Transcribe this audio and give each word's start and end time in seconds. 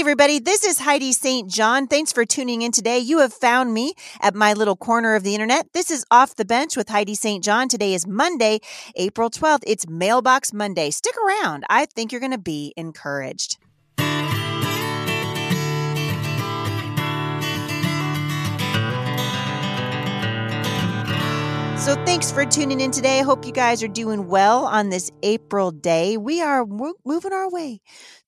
Everybody, 0.00 0.38
this 0.38 0.64
is 0.64 0.78
Heidi 0.78 1.12
St. 1.12 1.46
John. 1.46 1.86
Thanks 1.86 2.10
for 2.10 2.24
tuning 2.24 2.62
in 2.62 2.72
today. 2.72 2.98
You 2.98 3.18
have 3.18 3.34
found 3.34 3.74
me 3.74 3.92
at 4.22 4.34
my 4.34 4.54
little 4.54 4.74
corner 4.74 5.14
of 5.14 5.24
the 5.24 5.34
internet. 5.34 5.74
This 5.74 5.90
is 5.90 6.06
Off 6.10 6.36
the 6.36 6.46
Bench 6.46 6.74
with 6.74 6.88
Heidi 6.88 7.14
St. 7.14 7.44
John. 7.44 7.68
Today 7.68 7.92
is 7.92 8.06
Monday, 8.06 8.60
April 8.96 9.28
12th. 9.28 9.62
It's 9.66 9.86
Mailbox 9.86 10.54
Monday. 10.54 10.90
Stick 10.90 11.12
around. 11.18 11.64
I 11.68 11.84
think 11.84 12.12
you're 12.12 12.20
going 12.20 12.32
to 12.32 12.38
be 12.38 12.72
encouraged. 12.78 13.58
So, 21.76 21.94
thanks 22.04 22.30
for 22.30 22.44
tuning 22.44 22.80
in 22.80 22.90
today. 22.90 23.20
I 23.20 23.22
hope 23.22 23.46
you 23.46 23.52
guys 23.52 23.82
are 23.82 23.88
doing 23.88 24.28
well 24.28 24.66
on 24.66 24.90
this 24.90 25.10
April 25.22 25.70
day. 25.70 26.16
We 26.18 26.40
are 26.42 26.66
moving 26.66 27.32
our 27.32 27.50
way 27.50 27.80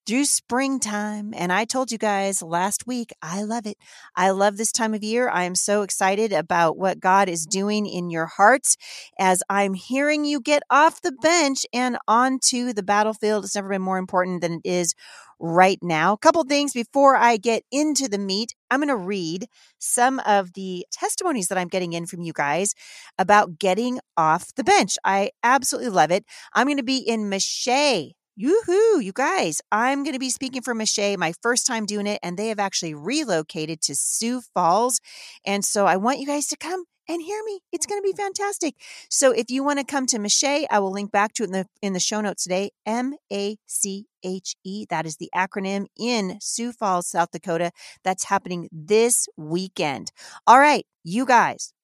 through 0.06 0.24
springtime. 0.24 1.32
And 1.36 1.52
I 1.52 1.64
told 1.64 1.92
you 1.92 1.98
guys 1.98 2.42
last 2.42 2.86
week, 2.86 3.12
I 3.22 3.42
love 3.42 3.66
it. 3.66 3.76
I 4.16 4.30
love 4.30 4.56
this 4.56 4.72
time 4.72 4.94
of 4.94 5.02
year. 5.02 5.28
I 5.28 5.44
am 5.44 5.54
so 5.54 5.82
excited 5.82 6.32
about 6.32 6.76
what 6.76 7.00
God 7.00 7.28
is 7.28 7.46
doing 7.46 7.86
in 7.86 8.10
your 8.10 8.26
hearts 8.26 8.76
as 9.18 9.42
I'm 9.48 9.74
hearing 9.74 10.24
you 10.24 10.40
get 10.40 10.62
off 10.70 11.02
the 11.02 11.12
bench 11.12 11.64
and 11.72 11.98
onto 12.08 12.72
the 12.72 12.82
battlefield. 12.82 13.44
It's 13.44 13.54
never 13.54 13.68
been 13.68 13.82
more 13.82 13.98
important 13.98 14.40
than 14.40 14.54
it 14.54 14.68
is 14.68 14.94
right 15.38 15.78
now. 15.82 16.12
A 16.12 16.18
couple 16.18 16.44
things 16.44 16.72
before 16.72 17.16
I 17.16 17.36
get 17.36 17.64
into 17.70 18.08
the 18.08 18.18
meat. 18.18 18.54
I'm 18.70 18.78
going 18.78 18.88
to 18.88 18.96
read 18.96 19.46
some 19.78 20.20
of 20.20 20.54
the 20.54 20.86
testimonies 20.92 21.48
that 21.48 21.58
I'm 21.58 21.68
getting 21.68 21.92
in 21.92 22.06
from 22.06 22.22
you 22.22 22.32
guys 22.32 22.74
about 23.18 23.58
getting 23.58 23.98
off 24.16 24.54
the 24.54 24.64
bench. 24.64 24.96
I 25.04 25.30
absolutely 25.42 25.90
love 25.90 26.10
it. 26.10 26.24
I'm 26.54 26.66
going 26.66 26.76
to 26.76 26.82
be 26.84 26.98
in 26.98 27.28
Mache 27.28 28.14
Yoo-hoo, 28.34 28.98
you 28.98 29.12
guys. 29.12 29.60
I'm 29.70 30.04
going 30.04 30.14
to 30.14 30.18
be 30.18 30.30
speaking 30.30 30.62
for 30.62 30.74
Mache, 30.74 31.18
my 31.18 31.34
first 31.42 31.66
time 31.66 31.84
doing 31.84 32.06
it, 32.06 32.18
and 32.22 32.38
they 32.38 32.48
have 32.48 32.58
actually 32.58 32.94
relocated 32.94 33.82
to 33.82 33.94
Sioux 33.94 34.40
Falls. 34.54 35.00
And 35.44 35.62
so 35.62 35.84
I 35.86 35.98
want 35.98 36.18
you 36.18 36.26
guys 36.26 36.46
to 36.46 36.56
come 36.56 36.84
and 37.10 37.20
hear 37.20 37.42
me. 37.44 37.60
It's 37.72 37.84
going 37.84 38.00
to 38.00 38.02
be 38.02 38.16
fantastic. 38.16 38.76
So 39.10 39.32
if 39.32 39.50
you 39.50 39.62
want 39.62 39.80
to 39.80 39.84
come 39.84 40.06
to 40.06 40.18
Mache, 40.18 40.64
I 40.70 40.78
will 40.78 40.92
link 40.92 41.12
back 41.12 41.34
to 41.34 41.42
it 41.42 41.46
in 41.48 41.52
the 41.52 41.66
in 41.82 41.92
the 41.92 42.00
show 42.00 42.22
notes 42.22 42.44
today. 42.44 42.70
M 42.86 43.16
A 43.30 43.58
C 43.66 44.06
H 44.24 44.54
E. 44.64 44.86
That 44.88 45.04
is 45.04 45.16
the 45.18 45.28
acronym 45.34 45.86
in 45.98 46.38
Sioux 46.40 46.72
Falls, 46.72 47.08
South 47.08 47.32
Dakota. 47.32 47.70
That's 48.02 48.24
happening 48.24 48.70
this 48.72 49.28
weekend. 49.36 50.10
All 50.46 50.58
right, 50.58 50.86
you 51.04 51.26
guys. 51.26 51.74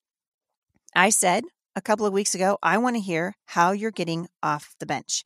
I 0.97 1.11
said 1.11 1.45
a 1.77 1.83
couple 1.83 2.07
of 2.07 2.13
weeks 2.13 2.35
ago, 2.35 2.59
I 2.63 2.79
want 2.79 2.97
to 2.97 3.01
hear 3.01 3.35
how 3.47 3.73
you're 3.73 3.91
getting 3.91 4.29
off 4.43 4.75
the 4.81 4.87
bench. 4.87 5.25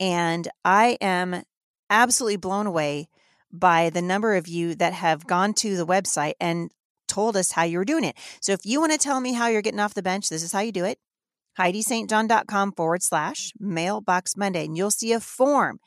And 0.00 0.48
I 0.64 0.98
am 1.00 1.42
absolutely 1.90 2.36
blown 2.36 2.66
away 2.66 3.08
by 3.50 3.90
the 3.90 4.02
number 4.02 4.36
of 4.36 4.46
you 4.46 4.74
that 4.74 4.92
have 4.92 5.26
gone 5.26 5.54
to 5.54 5.76
the 5.76 5.86
website 5.86 6.34
and 6.40 6.70
told 7.06 7.36
us 7.36 7.52
how 7.52 7.64
you 7.64 7.78
were 7.78 7.84
doing 7.84 8.04
it. 8.04 8.16
So 8.40 8.52
if 8.52 8.64
you 8.64 8.80
want 8.80 8.92
to 8.92 8.98
tell 8.98 9.20
me 9.20 9.32
how 9.32 9.48
you're 9.48 9.62
getting 9.62 9.80
off 9.80 9.94
the 9.94 10.02
bench, 10.02 10.28
this 10.28 10.42
is 10.42 10.52
how 10.52 10.60
you 10.60 10.72
do 10.72 10.84
it. 10.84 10.98
HeidiSt.John.com 11.58 12.72
forward 12.72 13.02
slash 13.02 13.52
mailbox 13.58 14.36
Monday, 14.36 14.66
and 14.66 14.76
you'll 14.76 14.92
see 14.92 15.12
a 15.12 15.18
form. 15.18 15.80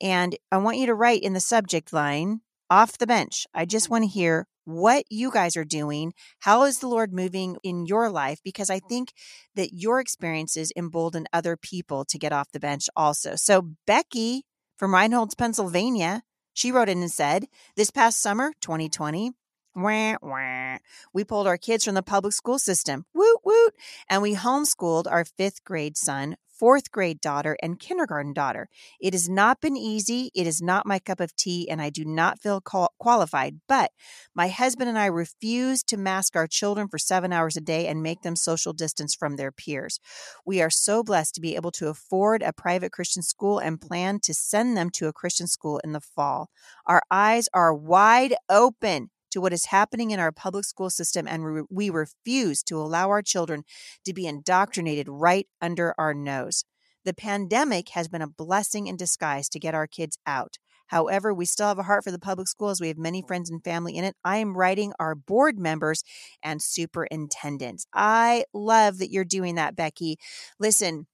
And 0.00 0.36
I 0.50 0.56
want 0.58 0.78
you 0.78 0.86
to 0.86 0.94
write 0.94 1.22
in 1.22 1.34
the 1.34 1.40
subject 1.40 1.92
line 1.92 2.40
off 2.70 2.98
the 2.98 3.06
bench. 3.06 3.46
I 3.52 3.64
just 3.64 3.90
want 3.90 4.04
to 4.04 4.08
hear 4.08 4.46
what 4.64 5.04
you 5.10 5.30
guys 5.30 5.56
are 5.56 5.64
doing. 5.64 6.12
How 6.40 6.64
is 6.64 6.78
the 6.78 6.88
Lord 6.88 7.12
moving 7.12 7.56
in 7.62 7.86
your 7.86 8.08
life? 8.08 8.38
Because 8.44 8.70
I 8.70 8.78
think 8.78 9.12
that 9.56 9.72
your 9.72 10.00
experiences 10.00 10.72
embolden 10.76 11.26
other 11.32 11.56
people 11.56 12.04
to 12.06 12.18
get 12.18 12.32
off 12.32 12.52
the 12.52 12.60
bench 12.60 12.88
also. 12.96 13.34
So, 13.36 13.72
Becky 13.86 14.44
from 14.78 14.92
Reinholds, 14.92 15.36
Pennsylvania, 15.36 16.22
she 16.52 16.72
wrote 16.72 16.88
in 16.88 17.00
and 17.00 17.10
said, 17.10 17.46
This 17.76 17.90
past 17.90 18.22
summer, 18.22 18.52
2020, 18.60 19.32
Wah, 19.76 20.16
wah. 20.20 20.78
We 21.12 21.24
pulled 21.24 21.46
our 21.46 21.56
kids 21.56 21.84
from 21.84 21.94
the 21.94 22.02
public 22.02 22.32
school 22.32 22.58
system, 22.58 23.04
woot 23.14 23.38
woot, 23.44 23.74
and 24.08 24.20
we 24.20 24.34
homeschooled 24.34 25.06
our 25.08 25.24
fifth 25.24 25.62
grade 25.62 25.96
son 25.96 26.36
fourth 26.60 26.92
grade 26.92 27.22
daughter 27.22 27.56
and 27.62 27.80
kindergarten 27.80 28.34
daughter. 28.34 28.68
It 29.00 29.14
has 29.14 29.30
not 29.30 29.62
been 29.62 29.78
easy. 29.78 30.30
It 30.34 30.46
is 30.46 30.60
not 30.60 30.84
my 30.84 30.98
cup 30.98 31.18
of 31.18 31.34
tea, 31.34 31.70
and 31.70 31.80
I 31.80 31.88
do 31.88 32.04
not 32.04 32.38
feel 32.38 32.60
qual- 32.60 32.92
qualified. 32.98 33.60
But 33.66 33.92
my 34.34 34.48
husband 34.48 34.90
and 34.90 34.98
I 34.98 35.06
refuse 35.06 35.82
to 35.84 35.96
mask 35.96 36.36
our 36.36 36.46
children 36.46 36.86
for 36.86 36.98
seven 36.98 37.32
hours 37.32 37.56
a 37.56 37.62
day 37.62 37.86
and 37.86 38.02
make 38.02 38.20
them 38.20 38.36
social 38.36 38.74
distance 38.74 39.14
from 39.14 39.36
their 39.36 39.50
peers. 39.50 39.98
We 40.44 40.60
are 40.60 40.68
so 40.68 41.02
blessed 41.02 41.34
to 41.36 41.40
be 41.40 41.56
able 41.56 41.72
to 41.72 41.88
afford 41.88 42.42
a 42.42 42.52
private 42.52 42.92
Christian 42.92 43.22
school 43.22 43.58
and 43.58 43.80
plan 43.80 44.20
to 44.20 44.34
send 44.34 44.76
them 44.76 44.90
to 44.90 45.08
a 45.08 45.14
Christian 45.14 45.46
school 45.46 45.80
in 45.82 45.92
the 45.92 46.00
fall. 46.00 46.50
Our 46.86 47.00
eyes 47.10 47.48
are 47.54 47.74
wide 47.74 48.34
open 48.50 49.08
to 49.30 49.40
what 49.40 49.52
is 49.52 49.66
happening 49.66 50.10
in 50.10 50.20
our 50.20 50.32
public 50.32 50.64
school 50.64 50.90
system, 50.90 51.26
and 51.26 51.66
we 51.70 51.90
refuse 51.90 52.62
to 52.64 52.78
allow 52.78 53.08
our 53.08 53.22
children 53.22 53.64
to 54.04 54.12
be 54.12 54.26
indoctrinated 54.26 55.08
right 55.08 55.46
under 55.60 55.94
our 55.98 56.14
nose. 56.14 56.64
The 57.04 57.14
pandemic 57.14 57.90
has 57.90 58.08
been 58.08 58.22
a 58.22 58.28
blessing 58.28 58.86
in 58.86 58.96
disguise 58.96 59.48
to 59.50 59.58
get 59.58 59.74
our 59.74 59.86
kids 59.86 60.18
out. 60.26 60.58
However, 60.88 61.32
we 61.32 61.44
still 61.44 61.68
have 61.68 61.78
a 61.78 61.84
heart 61.84 62.02
for 62.02 62.10
the 62.10 62.18
public 62.18 62.48
schools. 62.48 62.80
We 62.80 62.88
have 62.88 62.98
many 62.98 63.22
friends 63.22 63.48
and 63.48 63.62
family 63.62 63.96
in 63.96 64.04
it. 64.04 64.16
I 64.24 64.38
am 64.38 64.56
writing 64.56 64.92
our 64.98 65.14
board 65.14 65.58
members 65.58 66.02
and 66.42 66.60
superintendents. 66.60 67.86
I 67.94 68.44
love 68.52 68.98
that 68.98 69.10
you're 69.10 69.24
doing 69.24 69.54
that, 69.54 69.76
Becky. 69.76 70.18
Listen, 70.58 71.06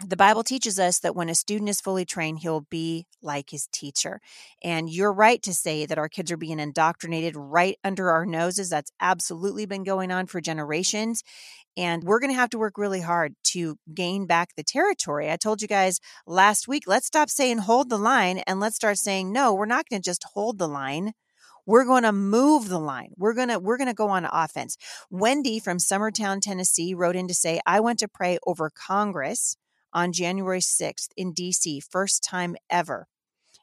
the 0.00 0.16
Bible 0.16 0.42
teaches 0.42 0.80
us 0.80 0.98
that 1.00 1.14
when 1.14 1.28
a 1.28 1.34
student 1.34 1.68
is 1.70 1.80
fully 1.80 2.04
trained, 2.04 2.40
he'll 2.40 2.66
be 2.68 3.06
like 3.22 3.50
his 3.50 3.68
teacher. 3.72 4.20
And 4.62 4.90
you're 4.90 5.12
right 5.12 5.40
to 5.42 5.54
say 5.54 5.86
that 5.86 5.98
our 5.98 6.08
kids 6.08 6.32
are 6.32 6.36
being 6.36 6.58
indoctrinated 6.58 7.36
right 7.36 7.78
under 7.84 8.10
our 8.10 8.26
noses. 8.26 8.70
That's 8.70 8.90
absolutely 9.00 9.66
been 9.66 9.84
going 9.84 10.10
on 10.10 10.26
for 10.26 10.40
generations. 10.40 11.22
And 11.76 12.02
we're 12.02 12.20
going 12.20 12.32
to 12.32 12.38
have 12.38 12.50
to 12.50 12.58
work 12.58 12.76
really 12.76 13.00
hard 13.00 13.34
to 13.52 13.76
gain 13.92 14.26
back 14.26 14.50
the 14.56 14.64
territory. 14.64 15.30
I 15.30 15.36
told 15.36 15.62
you 15.62 15.68
guys 15.68 16.00
last 16.26 16.66
week, 16.66 16.84
let's 16.86 17.06
stop 17.06 17.30
saying 17.30 17.58
hold 17.58 17.88
the 17.88 17.98
line 17.98 18.38
and 18.46 18.60
let's 18.60 18.76
start 18.76 18.98
saying, 18.98 19.32
no, 19.32 19.54
we're 19.54 19.64
not 19.64 19.88
going 19.88 20.02
to 20.02 20.08
just 20.08 20.24
hold 20.34 20.58
the 20.58 20.68
line 20.68 21.12
we're 21.66 21.86
going 21.86 22.02
to 22.02 22.12
move 22.12 22.68
the 22.68 22.78
line 22.78 23.10
we're 23.16 23.32
going 23.32 23.48
to 23.48 23.58
we're 23.58 23.78
going 23.78 23.88
to 23.88 23.94
go 23.94 24.08
on 24.08 24.28
offense 24.30 24.76
wendy 25.08 25.58
from 25.58 25.78
summertown 25.78 26.38
tennessee 26.38 26.92
wrote 26.92 27.16
in 27.16 27.26
to 27.26 27.32
say 27.32 27.58
i 27.64 27.80
went 27.80 27.98
to 27.98 28.06
pray 28.06 28.38
over 28.46 28.70
congress 28.70 29.56
on 29.94 30.12
January 30.12 30.60
6th 30.60 31.08
in 31.16 31.32
DC, 31.32 31.80
first 31.82 32.22
time 32.22 32.56
ever. 32.68 33.06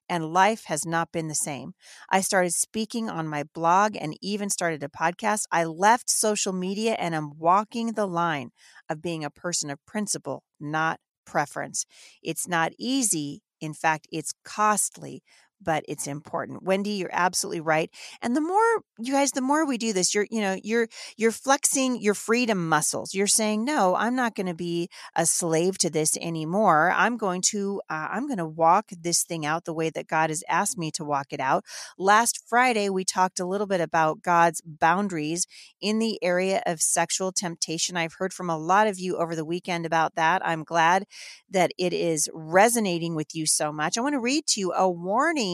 And 0.10 0.34
life 0.34 0.66
has 0.66 0.86
not 0.86 1.12
been 1.14 1.30
the 1.30 1.36
same. 1.36 1.74
I 2.10 2.22
started 2.22 2.54
speaking 2.54 3.10
on 3.10 3.30
my 3.30 3.44
blog 3.54 3.96
and 3.96 4.18
even 4.22 4.50
started 4.50 4.84
a 4.84 4.90
podcast. 4.90 5.44
I 5.52 5.64
left 5.64 6.10
social 6.10 6.52
media 6.52 6.96
and 7.00 7.16
am 7.16 7.32
walking 7.38 7.94
the 7.94 8.08
line 8.08 8.52
of 8.90 9.02
being 9.02 9.24
a 9.24 9.30
person 9.30 9.70
of 9.70 9.86
principle, 9.86 10.44
not 10.60 11.00
preference. 11.26 11.86
It's 12.22 12.48
not 12.48 12.74
easy. 12.78 13.42
In 13.62 13.74
fact, 13.74 14.08
it's 14.12 14.34
costly, 14.44 15.24
but 15.62 15.84
it's 15.88 16.08
important. 16.08 16.64
Wendy, 16.64 16.92
you're 16.92 17.10
absolutely 17.12 17.62
right. 17.62 17.90
And 18.22 18.36
the 18.36 18.42
more 18.42 18.84
you 19.00 19.14
guys, 19.14 19.32
the 19.32 19.42
more 19.42 19.66
we 19.66 19.78
do 19.78 19.94
this, 19.94 20.14
you're, 20.14 20.28
you 20.30 20.42
know, 20.42 20.58
you're 20.64 20.88
you're 21.18 21.32
flexing 21.32 22.02
your 22.02 22.14
freedom 22.14 22.68
muscles. 22.68 23.14
You're 23.14 23.28
saying, 23.28 23.64
no, 23.64 23.96
I'm 23.96 24.16
not 24.16 24.36
going 24.36 24.48
to 24.48 24.54
be 24.54 24.90
a 25.16 25.26
slave 25.26 25.78
to 25.80 25.90
this 25.90 26.18
anymore. 26.18 26.94
I'm 26.96 27.18
going 27.18 27.42
to 27.52 27.82
uh, 27.90 28.08
I'm 28.12 28.28
going 28.28 28.38
to 28.38 28.48
walk 28.48 28.86
this 28.92 29.24
thing 29.24 29.46
out 29.46 29.66
the 29.66 29.74
way 29.74 29.90
that 29.90 30.08
God 30.08 30.30
has 30.30 30.44
asked 30.50 30.78
me 30.78 30.92
to 30.92 31.06
walk 31.06 31.28
it 31.32 31.40
out. 31.40 31.64
Last 31.98 32.42
Friday, 32.48 32.90
we 32.90 33.06
talked 33.06 33.40
a 33.40 33.46
little 33.46 33.68
bit 33.68 33.82
about 33.82 34.22
God's 34.22 34.62
boundaries 34.66 35.46
in 35.80 36.00
the 36.00 36.20
area 36.24 36.62
of 36.66 36.82
sexual 36.82 37.32
temptation. 37.32 37.98
I've 37.98 38.16
heard 38.18 38.34
from 38.34 38.50
a 38.50 38.58
lot 38.58 38.88
of 38.88 39.00
you 39.00 39.18
over 39.18 39.36
the 39.36 39.46
weekend 39.46 39.86
about 39.86 40.16
that. 40.16 40.42
I'm 40.46 40.64
glad 40.64 41.06
that 41.50 41.72
it 41.78 41.94
is 41.94 42.30
resonating 42.34 43.16
with 43.16 43.36
you 43.36 43.46
so 43.46 43.72
much. 43.72 43.98
I 43.98 44.02
want 44.02 44.14
to 44.14 44.20
read 44.20 44.48
to 44.48 44.60
you 44.60 44.74
a 44.74 44.90
warning 44.90 45.51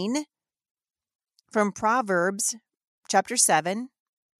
from 1.52 1.72
Proverbs 1.72 2.56
chapter 3.10 3.36
7, 3.36 3.90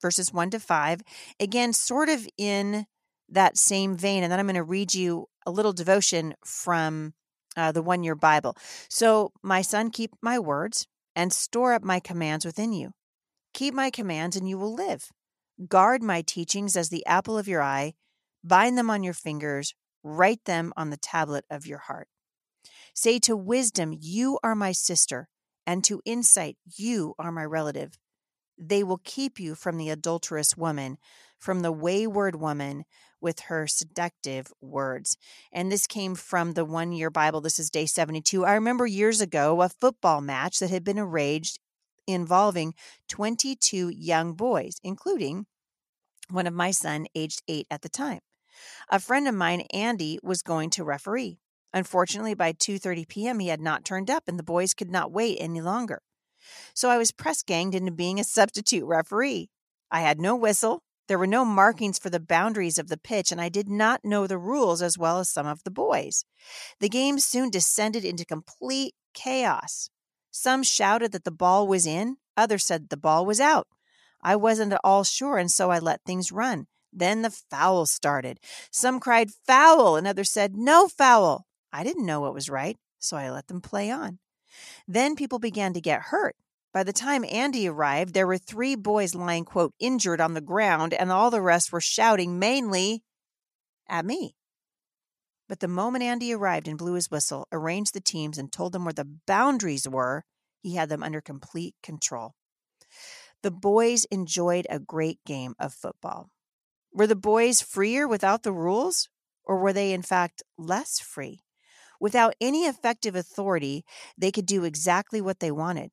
verses 0.02 0.32
1 0.32 0.52
to 0.52 0.60
5. 0.60 1.02
Again, 1.40 1.74
sort 1.74 2.10
of 2.10 2.28
in 2.38 2.86
that 3.30 3.58
same 3.58 3.98
vein. 3.98 4.24
And 4.24 4.32
then 4.32 4.40
I'm 4.40 4.46
going 4.46 4.56
to 4.56 4.64
read 4.64 4.94
you 4.94 5.28
a 5.46 5.52
little 5.52 5.74
devotion 5.74 6.36
from 6.46 7.14
uh, 7.56 7.72
the 7.72 7.82
one 7.82 8.04
year 8.04 8.14
Bible. 8.14 8.56
So, 8.88 9.32
my 9.42 9.64
son, 9.64 9.90
keep 9.90 10.12
my 10.22 10.38
words 10.38 10.86
and 11.16 11.34
store 11.34 11.74
up 11.74 11.84
my 11.84 12.00
commands 12.00 12.46
within 12.46 12.72
you. 12.72 12.92
Keep 13.54 13.74
my 13.74 13.90
commands 13.90 14.36
and 14.36 14.48
you 14.48 14.60
will 14.60 14.76
live. 14.76 15.10
Guard 15.68 16.04
my 16.04 16.22
teachings 16.22 16.78
as 16.78 16.90
the 16.90 17.06
apple 17.08 17.36
of 17.36 17.48
your 17.48 17.64
eye. 17.64 17.94
Bind 18.44 18.78
them 18.78 18.92
on 18.92 19.02
your 19.02 19.16
fingers. 19.16 19.74
Write 20.04 20.46
them 20.46 20.72
on 20.78 20.92
the 20.92 20.98
tablet 20.98 21.46
of 21.50 21.66
your 21.66 21.80
heart. 21.80 22.08
Say 22.94 23.18
to 23.20 23.36
wisdom, 23.36 23.96
You 24.00 24.38
are 24.44 24.54
my 24.54 24.72
sister 24.72 25.28
and 25.68 25.84
to 25.84 26.02
insight, 26.06 26.58
you 26.78 27.14
are 27.20 27.32
my 27.32 27.44
relative. 27.44 28.00
They 28.58 28.84
will 28.84 29.02
keep 29.04 29.40
you 29.40 29.54
from 29.54 29.78
the 29.78 29.90
adulterous 29.90 30.56
woman, 30.56 30.98
from 31.38 31.62
the 31.62 31.72
wayward 31.72 32.38
woman 32.38 32.86
with 33.20 33.42
her 33.42 33.68
seductive 33.68 34.52
words. 34.62 35.18
And 35.52 35.72
this 35.72 35.86
came 35.86 36.16
from 36.16 36.54
the 36.54 36.66
one 36.66 36.92
year 36.92 37.10
Bible. 37.10 37.42
This 37.42 37.60
is 37.60 37.70
day 37.70 37.86
72. 37.86 38.46
I 38.46 38.54
remember 38.54 38.88
years 38.88 39.22
ago 39.22 39.62
a 39.62 39.70
football 39.70 40.22
match 40.22 40.60
that 40.60 40.70
had 40.70 40.84
been 40.84 40.98
arranged 40.98 41.60
involving 42.08 42.74
22 43.10 43.90
young 43.90 44.34
boys, 44.34 44.78
including 44.84 45.46
one 46.30 46.48
of 46.48 46.54
my 46.54 46.72
son 46.72 47.08
aged 47.14 47.44
8 47.48 47.68
at 47.70 47.82
the 47.82 47.90
time. 47.90 48.22
A 48.90 49.00
friend 49.00 49.28
of 49.28 49.36
mine, 49.36 49.62
Andy, 49.74 50.18
was 50.24 50.42
going 50.42 50.70
to 50.72 50.84
referee. 50.84 51.40
Unfortunately, 51.74 52.34
by 52.34 52.54
2:30 52.54 53.08
p.m., 53.08 53.40
he 53.40 53.50
had 53.50 53.62
not 53.62 53.86
turned 53.86 54.10
up 54.10 54.24
and 54.28 54.40
the 54.40 54.44
boys 54.44 54.74
could 54.74 54.92
not 54.92 55.12
wait 55.12 55.38
any 55.40 55.62
longer. 55.62 56.02
So 56.74 56.90
I 56.90 56.98
was 56.98 57.12
press 57.12 57.44
ganged 57.44 57.76
into 57.76 57.92
being 57.92 58.20
a 58.20 58.24
substitute 58.24 58.86
referee. 58.86 59.50
I 59.92 60.02
had 60.02 60.20
no 60.20 60.36
whistle, 60.36 60.84
there 61.08 61.18
were 61.18 61.28
no 61.28 61.46
markings 61.46 61.98
for 61.98 62.10
the 62.10 62.20
boundaries 62.20 62.78
of 62.78 62.90
the 62.90 62.98
pitch, 62.98 63.32
and 63.32 63.40
I 63.40 63.48
did 63.48 63.70
not 63.70 64.04
know 64.04 64.28
the 64.28 64.38
rules 64.38 64.82
as 64.82 64.98
well 64.98 65.20
as 65.20 65.30
some 65.30 65.48
of 65.48 65.64
the 65.64 65.72
boys. 65.72 66.26
The 66.80 66.90
game 66.90 67.20
soon 67.20 67.50
descended 67.50 68.04
into 68.04 68.26
complete 68.26 68.94
chaos. 69.14 69.90
Some 70.32 70.64
shouted 70.64 71.14
that 71.14 71.24
the 71.24 71.32
ball 71.32 71.68
was 71.68 71.88
in, 71.88 72.18
others 72.36 72.66
said 72.66 72.90
the 72.90 72.98
ball 72.98 73.26
was 73.26 73.40
out. 73.40 73.68
I 74.22 74.36
wasn't 74.36 74.74
at 74.74 74.82
all 74.84 75.06
sure, 75.06 75.38
and 75.38 75.50
so 75.50 75.72
I 75.72 75.80
let 75.80 76.02
things 76.04 76.32
run. 76.32 76.68
Then 76.92 77.22
the 77.22 77.30
foul 77.32 77.86
started. 77.86 78.40
Some 78.70 79.00
cried 79.00 79.32
foul, 79.32 79.96
and 79.96 80.06
others 80.08 80.30
said 80.30 80.58
no 80.58 80.90
foul. 80.90 81.46
I 81.78 81.84
didn't 81.84 82.08
know 82.08 82.22
what 82.22 82.34
was 82.34 82.50
right, 82.50 82.76
so 82.98 83.18
I 83.18 83.30
let 83.30 83.46
them 83.46 83.62
play 83.62 83.92
on. 83.92 84.18
Then 84.88 85.16
people 85.16 85.38
began 85.38 85.74
to 85.74 85.82
get 85.82 86.02
hurt. 86.02 86.36
By 86.74 86.84
the 86.84 86.92
time 86.92 87.24
Andy 87.24 87.68
arrived, 87.70 88.16
there 88.16 88.26
were 88.26 88.40
three 88.40 88.74
boys 88.76 89.14
lying, 89.14 89.46
quote, 89.46 89.76
injured 89.80 90.20
on 90.20 90.34
the 90.34 90.42
ground, 90.42 90.92
and 90.96 91.12
all 91.12 91.30
the 91.30 91.40
rest 91.40 91.72
were 91.72 91.80
shouting 91.80 92.40
mainly 92.40 93.04
at 93.88 94.08
me. 94.08 94.36
But 95.48 95.60
the 95.60 95.68
moment 95.68 96.04
Andy 96.04 96.34
arrived 96.34 96.68
and 96.68 96.80
blew 96.80 96.94
his 96.94 97.12
whistle, 97.12 97.48
arranged 97.52 97.94
the 97.94 98.02
teams, 98.02 98.40
and 98.40 98.52
told 98.52 98.72
them 98.72 98.84
where 98.84 98.92
the 98.92 99.08
boundaries 99.28 99.88
were, 99.88 100.24
he 100.64 100.74
had 100.74 100.90
them 100.90 101.04
under 101.04 101.22
complete 101.22 101.76
control. 101.84 102.34
The 103.44 103.52
boys 103.52 104.06
enjoyed 104.06 104.66
a 104.68 104.80
great 104.80 105.20
game 105.28 105.54
of 105.60 105.76
football. 105.76 106.32
Were 106.92 107.06
the 107.06 107.16
boys 107.16 107.62
freer 107.62 108.08
without 108.08 108.42
the 108.42 108.52
rules, 108.52 109.10
or 109.44 109.60
were 109.60 109.74
they, 109.74 109.94
in 109.94 110.02
fact, 110.02 110.42
less 110.58 111.00
free? 111.00 111.44
Without 112.00 112.36
any 112.40 112.66
effective 112.66 113.16
authority, 113.16 113.84
they 114.18 114.32
could 114.32 114.46
do 114.46 114.64
exactly 114.64 115.22
what 115.22 115.40
they 115.40 115.52
wanted. 115.52 115.92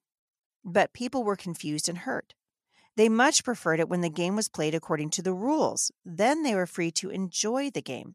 But 0.65 0.93
people 0.93 1.25
were 1.25 1.37
confused 1.37 1.89
and 1.89 1.99
hurt. 1.99 2.35
They 2.97 3.09
much 3.09 3.45
preferred 3.45 3.81
it 3.81 3.89
when 3.89 4.03
the 4.03 4.09
game 4.09 4.37
was 4.37 4.49
played 4.49 4.75
according 4.75 5.11
to 5.11 5.23
the 5.23 5.33
rules. 5.33 5.91
Then 6.05 6.43
they 6.43 6.55
were 6.55 6.67
free 6.67 6.91
to 6.93 7.11
enjoy 7.11 7.71
the 7.71 7.83
game. 7.83 8.15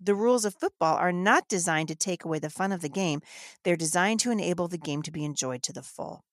The 0.00 0.14
rules 0.16 0.44
of 0.44 0.56
football 0.56 0.96
are 0.96 1.12
not 1.12 1.48
designed 1.48 1.86
to 1.88 1.94
take 1.94 2.24
away 2.24 2.40
the 2.40 2.50
fun 2.50 2.72
of 2.72 2.80
the 2.80 2.88
game, 2.88 3.20
they're 3.62 3.76
designed 3.76 4.18
to 4.20 4.32
enable 4.32 4.66
the 4.66 4.78
game 4.78 5.02
to 5.02 5.12
be 5.12 5.24
enjoyed 5.24 5.62
to 5.62 5.72
the 5.72 5.82
full. 5.82 6.24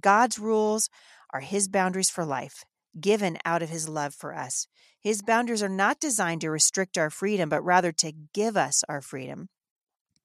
God's 0.00 0.38
rules 0.38 0.88
are 1.30 1.40
His 1.40 1.68
boundaries 1.68 2.08
for 2.08 2.24
life, 2.24 2.64
given 2.98 3.36
out 3.44 3.62
of 3.62 3.68
His 3.68 3.86
love 3.86 4.14
for 4.14 4.34
us. 4.34 4.66
His 4.98 5.20
boundaries 5.20 5.62
are 5.62 5.68
not 5.68 6.00
designed 6.00 6.40
to 6.40 6.50
restrict 6.50 6.96
our 6.96 7.10
freedom, 7.10 7.50
but 7.50 7.62
rather 7.62 7.92
to 7.92 8.12
give 8.32 8.56
us 8.56 8.82
our 8.88 9.02
freedom. 9.02 9.50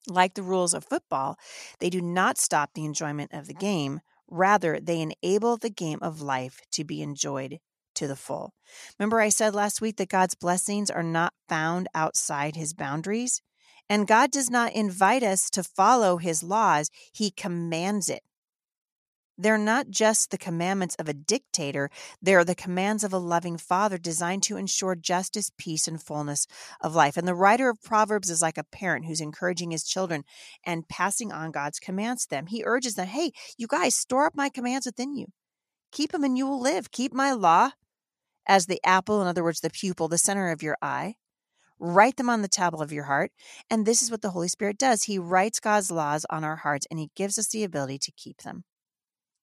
Like 0.08 0.36
the 0.36 0.44
rules 0.44 0.74
of 0.74 0.86
football, 0.86 1.38
they 1.80 1.90
do 1.90 2.02
not 2.02 2.38
stop 2.38 2.72
the 2.74 2.86
enjoyment 2.86 3.34
of 3.34 3.48
the 3.48 3.54
game, 3.54 4.02
Rather, 4.30 4.80
they 4.80 5.02
enable 5.02 5.58
the 5.58 5.70
game 5.70 6.00
of 6.02 6.22
life 6.22 6.60
to 6.72 6.84
be 6.84 7.02
enjoyed 7.02 7.60
to 7.96 8.08
the 8.08 8.16
full. 8.16 8.54
Remember, 9.00 9.22
I 9.22 9.30
said 9.30 9.56
last 9.56 9.82
week 9.82 9.98
that 9.98 10.10
God's 10.10 10.36
blessings 10.36 10.92
are 10.92 11.04
not 11.04 11.34
found 11.48 11.88
outside 11.96 12.56
his 12.56 12.74
boundaries? 12.74 13.42
And 13.90 14.06
God 14.06 14.32
does 14.32 14.50
not 14.50 14.74
invite 14.74 15.24
us 15.24 15.50
to 15.52 15.64
follow 15.64 16.18
his 16.18 16.44
laws, 16.44 16.92
he 17.14 17.32
commands 17.32 18.10
it. 18.10 18.22
They're 19.38 19.58
not 19.58 19.90
just 19.90 20.32
the 20.32 20.38
commandments 20.38 20.96
of 20.96 21.08
a 21.08 21.14
dictator, 21.14 21.90
they're 22.22 22.44
the 22.44 22.56
commands 22.56 23.04
of 23.04 23.14
a 23.14 23.20
loving 23.20 23.58
father 23.58 23.98
designed 23.98 24.44
to 24.44 24.58
ensure 24.58 24.96
justice, 24.96 25.52
peace, 25.58 25.88
and 25.88 26.02
fullness 26.02 26.48
of 26.82 26.96
life. 26.96 27.18
And 27.18 27.28
the 27.28 27.36
writer 27.36 27.70
of 27.70 27.84
Proverbs 27.84 28.30
is 28.30 28.42
like 28.42 28.58
a 28.58 28.64
parent 28.64 29.06
who's 29.06 29.22
encouraging 29.22 29.72
his 29.72 29.84
children 29.84 30.24
and 30.66 30.88
passing 30.88 31.32
on 31.32 31.52
God's 31.52 31.80
commands 31.80 32.24
to 32.24 32.30
them. 32.32 32.48
He 32.48 32.64
urges 32.66 32.96
them, 32.96 33.08
hey, 33.08 33.32
you 33.58 33.68
guys, 33.68 33.96
store 33.96 34.26
up 34.26 34.36
my 34.36 34.50
commands 34.50 34.86
within 34.86 35.16
you. 35.16 35.28
Keep 35.92 36.12
them 36.12 36.24
and 36.24 36.38
you 36.38 36.48
will 36.48 36.62
live. 36.62 36.92
Keep 36.92 37.14
my 37.14 37.32
law 37.32 37.72
as 38.48 38.66
the 38.66 38.82
apple, 38.84 39.22
in 39.22 39.28
other 39.28 39.44
words, 39.44 39.60
the 39.60 39.70
pupil, 39.70 40.08
the 40.08 40.18
center 40.18 40.50
of 40.50 40.64
your 40.64 40.78
eye. 40.82 41.16
Write 41.80 42.18
them 42.18 42.30
on 42.30 42.42
the 42.42 42.48
tablet 42.48 42.84
of 42.84 42.92
your 42.92 43.04
heart. 43.04 43.32
And 43.70 43.86
this 43.86 44.02
is 44.02 44.10
what 44.10 44.22
the 44.22 44.32
Holy 44.32 44.48
Spirit 44.48 44.80
does. 44.80 45.04
He 45.04 45.20
writes 45.20 45.60
God's 45.60 45.92
laws 45.92 46.26
on 46.30 46.44
our 46.44 46.56
hearts 46.56 46.88
and 46.90 47.00
He 47.00 47.12
gives 47.16 47.38
us 47.38 47.50
the 47.50 47.64
ability 47.64 48.00
to 48.00 48.12
keep 48.12 48.42
them. 48.42 48.64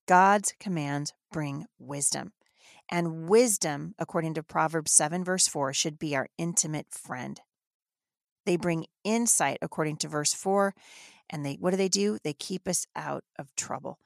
God's 0.07 0.55
commands 0.59 1.13
bring 1.33 1.67
wisdom. 1.79 2.33
And 2.91 3.29
wisdom, 3.29 3.95
according 3.99 4.35
to 4.35 4.43
Proverbs 4.43 4.93
7, 4.93 5.25
verse 5.25 5.49
4, 5.49 5.73
should 5.73 5.99
be 5.99 6.15
our 6.15 6.29
intimate 6.37 6.87
friend. 6.91 7.41
They 8.47 8.57
bring 8.57 8.87
insight, 9.05 9.59
according 9.63 9.97
to 9.99 10.09
verse 10.09 10.35
4. 10.35 10.75
And 11.31 11.45
they 11.45 11.55
what 11.55 11.71
do 11.71 11.79
they 11.79 11.89
do? 11.89 12.19
They 12.23 12.35
keep 12.35 12.69
us 12.69 12.87
out 12.95 13.25
of 13.39 13.55
trouble. 13.57 13.99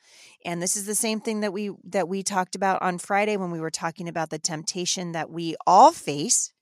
And 0.45 0.63
this 0.63 0.77
is 0.77 0.87
the 0.87 0.95
same 0.95 1.21
thing 1.21 1.41
that 1.41 1.53
we 1.53 1.73
that 1.85 2.09
we 2.09 2.23
talked 2.23 2.55
about 2.55 2.81
on 2.81 2.99
Friday 2.99 3.37
when 3.37 3.51
we 3.51 3.61
were 3.61 3.71
talking 3.71 4.09
about 4.09 4.31
the 4.31 4.39
temptation 4.39 5.11
that 5.13 5.29
we 5.29 5.57
all 5.67 5.91
face 5.91 6.53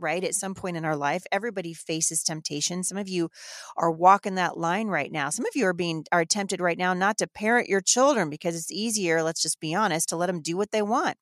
right? 0.00 0.24
At 0.24 0.34
some 0.34 0.54
point 0.54 0.76
in 0.76 0.84
our 0.84 0.96
life, 0.96 1.24
everybody 1.30 1.74
faces 1.74 2.22
temptation. 2.22 2.82
Some 2.82 2.98
of 2.98 3.08
you 3.08 3.30
are 3.76 3.90
walking 3.90 4.34
that 4.36 4.56
line 4.56 4.88
right 4.88 5.12
now. 5.12 5.30
Some 5.30 5.46
of 5.46 5.54
you 5.54 5.66
are 5.66 5.72
being 5.72 6.04
are 6.12 6.24
tempted 6.24 6.60
right 6.60 6.78
now 6.78 6.94
not 6.94 7.18
to 7.18 7.26
parent 7.26 7.68
your 7.68 7.80
children 7.80 8.30
because 8.30 8.56
it's 8.56 8.72
easier, 8.72 9.22
let's 9.22 9.42
just 9.42 9.60
be 9.60 9.74
honest, 9.74 10.08
to 10.08 10.16
let 10.16 10.26
them 10.26 10.40
do 10.40 10.56
what 10.56 10.70
they 10.70 10.82
want. 10.82 11.16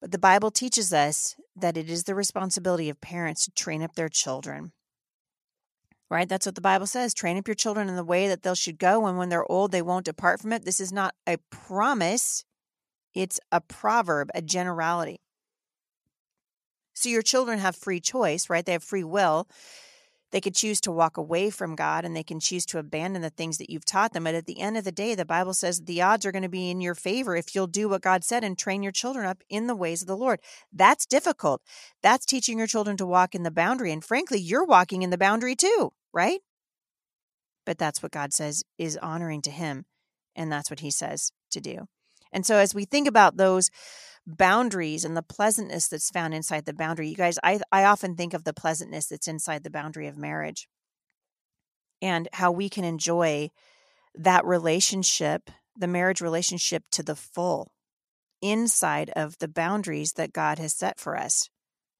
But 0.00 0.12
the 0.12 0.18
Bible 0.18 0.50
teaches 0.50 0.92
us 0.92 1.34
that 1.56 1.76
it 1.76 1.90
is 1.90 2.04
the 2.04 2.14
responsibility 2.14 2.88
of 2.88 3.00
parents 3.00 3.44
to 3.44 3.50
train 3.50 3.82
up 3.82 3.94
their 3.94 4.08
children. 4.08 4.72
Right? 6.10 6.28
That's 6.28 6.46
what 6.46 6.54
the 6.54 6.60
Bible 6.62 6.86
says. 6.86 7.12
Train 7.12 7.36
up 7.36 7.46
your 7.46 7.54
children 7.54 7.88
in 7.88 7.96
the 7.96 8.04
way 8.04 8.28
that 8.28 8.42
they 8.42 8.54
should 8.54 8.78
go, 8.78 9.06
and 9.06 9.18
when 9.18 9.28
they're 9.28 9.50
old, 9.50 9.72
they 9.72 9.82
won't 9.82 10.06
depart 10.06 10.40
from 10.40 10.52
it. 10.52 10.64
This 10.64 10.80
is 10.80 10.92
not 10.92 11.14
a 11.26 11.36
promise, 11.50 12.44
it's 13.14 13.38
a 13.52 13.60
proverb, 13.60 14.30
a 14.34 14.40
generality. 14.40 15.20
So 16.98 17.08
your 17.08 17.22
children 17.22 17.58
have 17.58 17.76
free 17.76 18.00
choice, 18.00 18.50
right? 18.50 18.64
They 18.64 18.72
have 18.72 18.82
free 18.82 19.04
will. 19.04 19.48
They 20.30 20.40
could 20.40 20.54
choose 20.54 20.80
to 20.82 20.92
walk 20.92 21.16
away 21.16 21.48
from 21.48 21.74
God 21.74 22.04
and 22.04 22.14
they 22.14 22.22
can 22.22 22.38
choose 22.38 22.66
to 22.66 22.78
abandon 22.78 23.22
the 23.22 23.30
things 23.30 23.56
that 23.58 23.70
you've 23.70 23.84
taught 23.84 24.12
them. 24.12 24.24
But 24.24 24.34
at 24.34 24.46
the 24.46 24.60
end 24.60 24.76
of 24.76 24.84
the 24.84 24.92
day, 24.92 25.14
the 25.14 25.24
Bible 25.24 25.54
says 25.54 25.80
the 25.80 26.02
odds 26.02 26.26
are 26.26 26.32
going 26.32 26.42
to 26.42 26.48
be 26.50 26.70
in 26.70 26.80
your 26.80 26.94
favor 26.94 27.34
if 27.34 27.54
you'll 27.54 27.66
do 27.66 27.88
what 27.88 28.02
God 28.02 28.24
said 28.24 28.44
and 28.44 28.58
train 28.58 28.82
your 28.82 28.92
children 28.92 29.24
up 29.26 29.42
in 29.48 29.68
the 29.68 29.76
ways 29.76 30.02
of 30.02 30.08
the 30.08 30.16
Lord. 30.16 30.40
That's 30.72 31.06
difficult. 31.06 31.62
That's 32.02 32.26
teaching 32.26 32.58
your 32.58 32.66
children 32.66 32.96
to 32.98 33.06
walk 33.06 33.34
in 33.34 33.42
the 33.42 33.50
boundary. 33.50 33.90
And 33.90 34.04
frankly, 34.04 34.38
you're 34.38 34.66
walking 34.66 35.00
in 35.02 35.10
the 35.10 35.16
boundary 35.16 35.56
too, 35.56 35.92
right? 36.12 36.40
But 37.64 37.78
that's 37.78 38.02
what 38.02 38.12
God 38.12 38.34
says 38.34 38.64
is 38.76 38.98
honoring 38.98 39.40
to 39.42 39.50
Him. 39.50 39.86
And 40.36 40.52
that's 40.52 40.68
what 40.68 40.80
He 40.80 40.90
says 40.90 41.32
to 41.52 41.60
do. 41.60 41.86
And 42.32 42.44
so 42.44 42.56
as 42.56 42.74
we 42.74 42.84
think 42.84 43.08
about 43.08 43.38
those, 43.38 43.70
boundaries 44.28 45.04
and 45.04 45.16
the 45.16 45.22
pleasantness 45.22 45.88
that's 45.88 46.10
found 46.10 46.34
inside 46.34 46.66
the 46.66 46.74
boundary. 46.74 47.08
You 47.08 47.16
guys, 47.16 47.38
I, 47.42 47.60
I 47.72 47.84
often 47.84 48.14
think 48.14 48.34
of 48.34 48.44
the 48.44 48.52
pleasantness 48.52 49.06
that's 49.06 49.26
inside 49.26 49.64
the 49.64 49.70
boundary 49.70 50.06
of 50.06 50.18
marriage 50.18 50.68
and 52.02 52.28
how 52.34 52.52
we 52.52 52.68
can 52.68 52.84
enjoy 52.84 53.50
that 54.14 54.44
relationship, 54.44 55.50
the 55.76 55.86
marriage 55.86 56.20
relationship 56.20 56.84
to 56.92 57.02
the 57.02 57.16
full 57.16 57.72
inside 58.42 59.10
of 59.16 59.38
the 59.38 59.48
boundaries 59.48 60.12
that 60.12 60.32
God 60.32 60.58
has 60.58 60.74
set 60.74 61.00
for 61.00 61.16
us, 61.16 61.48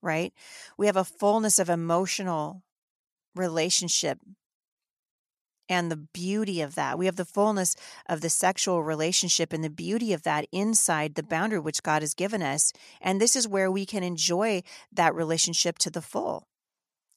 right? 0.02 0.32
We 0.76 0.86
have 0.86 0.96
a 0.96 1.04
fullness 1.04 1.58
of 1.58 1.70
emotional 1.70 2.62
relationship 3.34 4.18
and 5.68 5.90
the 5.90 5.96
beauty 5.96 6.60
of 6.60 6.74
that. 6.74 6.98
We 6.98 7.06
have 7.06 7.16
the 7.16 7.24
fullness 7.24 7.74
of 8.08 8.20
the 8.20 8.30
sexual 8.30 8.82
relationship 8.82 9.52
and 9.52 9.62
the 9.62 9.70
beauty 9.70 10.12
of 10.12 10.22
that 10.22 10.46
inside 10.52 11.14
the 11.14 11.22
boundary 11.22 11.60
which 11.60 11.82
God 11.82 12.02
has 12.02 12.14
given 12.14 12.42
us. 12.42 12.72
And 13.00 13.20
this 13.20 13.36
is 13.36 13.48
where 13.48 13.70
we 13.70 13.86
can 13.86 14.02
enjoy 14.02 14.62
that 14.92 15.14
relationship 15.14 15.78
to 15.78 15.90
the 15.90 16.02
full. 16.02 16.46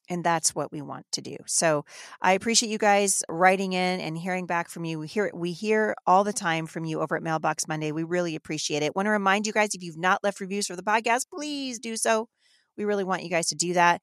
And 0.08 0.24
that's 0.24 0.54
what 0.54 0.72
we 0.72 0.82
want 0.82 1.06
to 1.12 1.22
do. 1.22 1.36
So 1.46 1.84
I 2.20 2.32
appreciate 2.32 2.70
you 2.70 2.76
guys 2.76 3.22
writing 3.28 3.72
in 3.72 4.00
and 4.00 4.18
hearing 4.18 4.46
back 4.46 4.68
from 4.68 4.84
you. 4.84 4.98
We 4.98 5.06
hear 5.06 5.30
we 5.32 5.52
hear 5.52 5.94
all 6.06 6.24
the 6.24 6.32
time 6.32 6.66
from 6.66 6.84
you 6.84 7.00
over 7.00 7.16
at 7.16 7.22
Mailbox 7.22 7.68
Monday. 7.68 7.92
We 7.92 8.02
really 8.02 8.34
appreciate 8.34 8.82
it. 8.82 8.96
Want 8.96 9.06
to 9.06 9.10
remind 9.10 9.46
you 9.46 9.52
guys 9.52 9.74
if 9.74 9.82
you've 9.82 9.96
not 9.96 10.22
left 10.24 10.40
reviews 10.40 10.66
for 10.66 10.76
the 10.76 10.82
podcast, 10.82 11.26
please 11.32 11.78
do 11.78 11.96
so. 11.96 12.28
We 12.76 12.84
really 12.84 13.04
want 13.04 13.22
you 13.22 13.30
guys 13.30 13.46
to 13.48 13.54
do 13.54 13.74
that. 13.74 14.00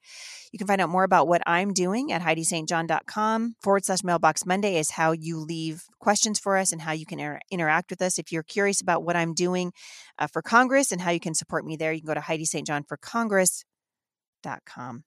You 0.51 0.59
can 0.59 0.67
find 0.67 0.81
out 0.81 0.89
more 0.89 1.03
about 1.03 1.27
what 1.27 1.41
I'm 1.45 1.73
doing 1.73 2.11
at 2.11 2.21
HeidiSt.John.com 2.21 3.55
forward 3.61 3.85
slash 3.85 4.03
mailbox 4.03 4.45
Monday 4.45 4.77
is 4.77 4.91
how 4.91 5.11
you 5.11 5.39
leave 5.39 5.83
questions 5.99 6.39
for 6.39 6.57
us 6.57 6.71
and 6.71 6.81
how 6.81 6.91
you 6.91 7.05
can 7.05 7.19
inter- 7.19 7.39
interact 7.51 7.89
with 7.89 8.01
us. 8.01 8.19
If 8.19 8.31
you're 8.31 8.43
curious 8.43 8.81
about 8.81 9.03
what 9.03 9.15
I'm 9.15 9.33
doing 9.33 9.71
uh, 10.17 10.27
for 10.27 10.41
Congress 10.41 10.91
and 10.91 11.01
how 11.01 11.11
you 11.11 11.19
can 11.19 11.35
support 11.35 11.65
me 11.65 11.75
there, 11.75 11.93
you 11.93 12.01
can 12.01 12.07
go 12.07 12.13
to 12.13 12.21
HeidiSt.JohnForCongress.com. 12.21 15.03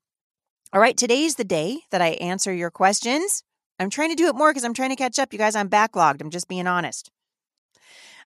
All 0.75 0.81
right, 0.81 0.97
today's 0.97 1.35
the 1.35 1.45
day 1.45 1.81
that 1.90 2.00
I 2.00 2.12
answer 2.12 2.52
your 2.52 2.71
questions. 2.71 3.42
I'm 3.78 3.90
trying 3.90 4.11
to 4.11 4.14
do 4.14 4.28
it 4.28 4.35
more 4.35 4.50
because 4.50 4.64
I'm 4.64 4.75
trying 4.75 4.90
to 4.90 4.97
catch 4.97 5.19
up. 5.19 5.33
You 5.33 5.38
guys, 5.38 5.54
I'm 5.54 5.69
backlogged. 5.69 6.23
I'm 6.23 6.31
just 6.31 6.49
being 6.49 6.66
honest. 6.66 7.11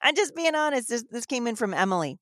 I'm 0.02 0.14
just 0.14 0.36
being 0.36 0.54
honest. 0.54 0.88
This, 0.88 1.04
this 1.10 1.26
came 1.26 1.46
in 1.46 1.56
from 1.56 1.74
Emily. 1.74 2.18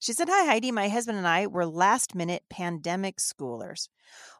She 0.00 0.14
said, 0.14 0.30
Hi, 0.30 0.46
Heidi. 0.46 0.72
My 0.72 0.88
husband 0.88 1.18
and 1.18 1.28
I 1.28 1.46
were 1.46 1.66
last 1.66 2.14
minute 2.14 2.44
pandemic 2.48 3.18
schoolers. 3.18 3.88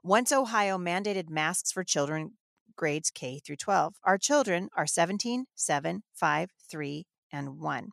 Once 0.02 0.32
Ohio 0.32 0.78
mandated 0.78 1.28
masks 1.28 1.70
for 1.70 1.84
children 1.84 2.32
grades 2.76 3.10
K 3.10 3.40
through 3.44 3.56
12, 3.56 3.96
our 4.04 4.16
children 4.16 4.70
are 4.74 4.86
17, 4.86 5.44
7, 5.54 6.02
5, 6.14 6.50
3, 6.70 7.06
and 7.30 7.58
1. 7.58 7.88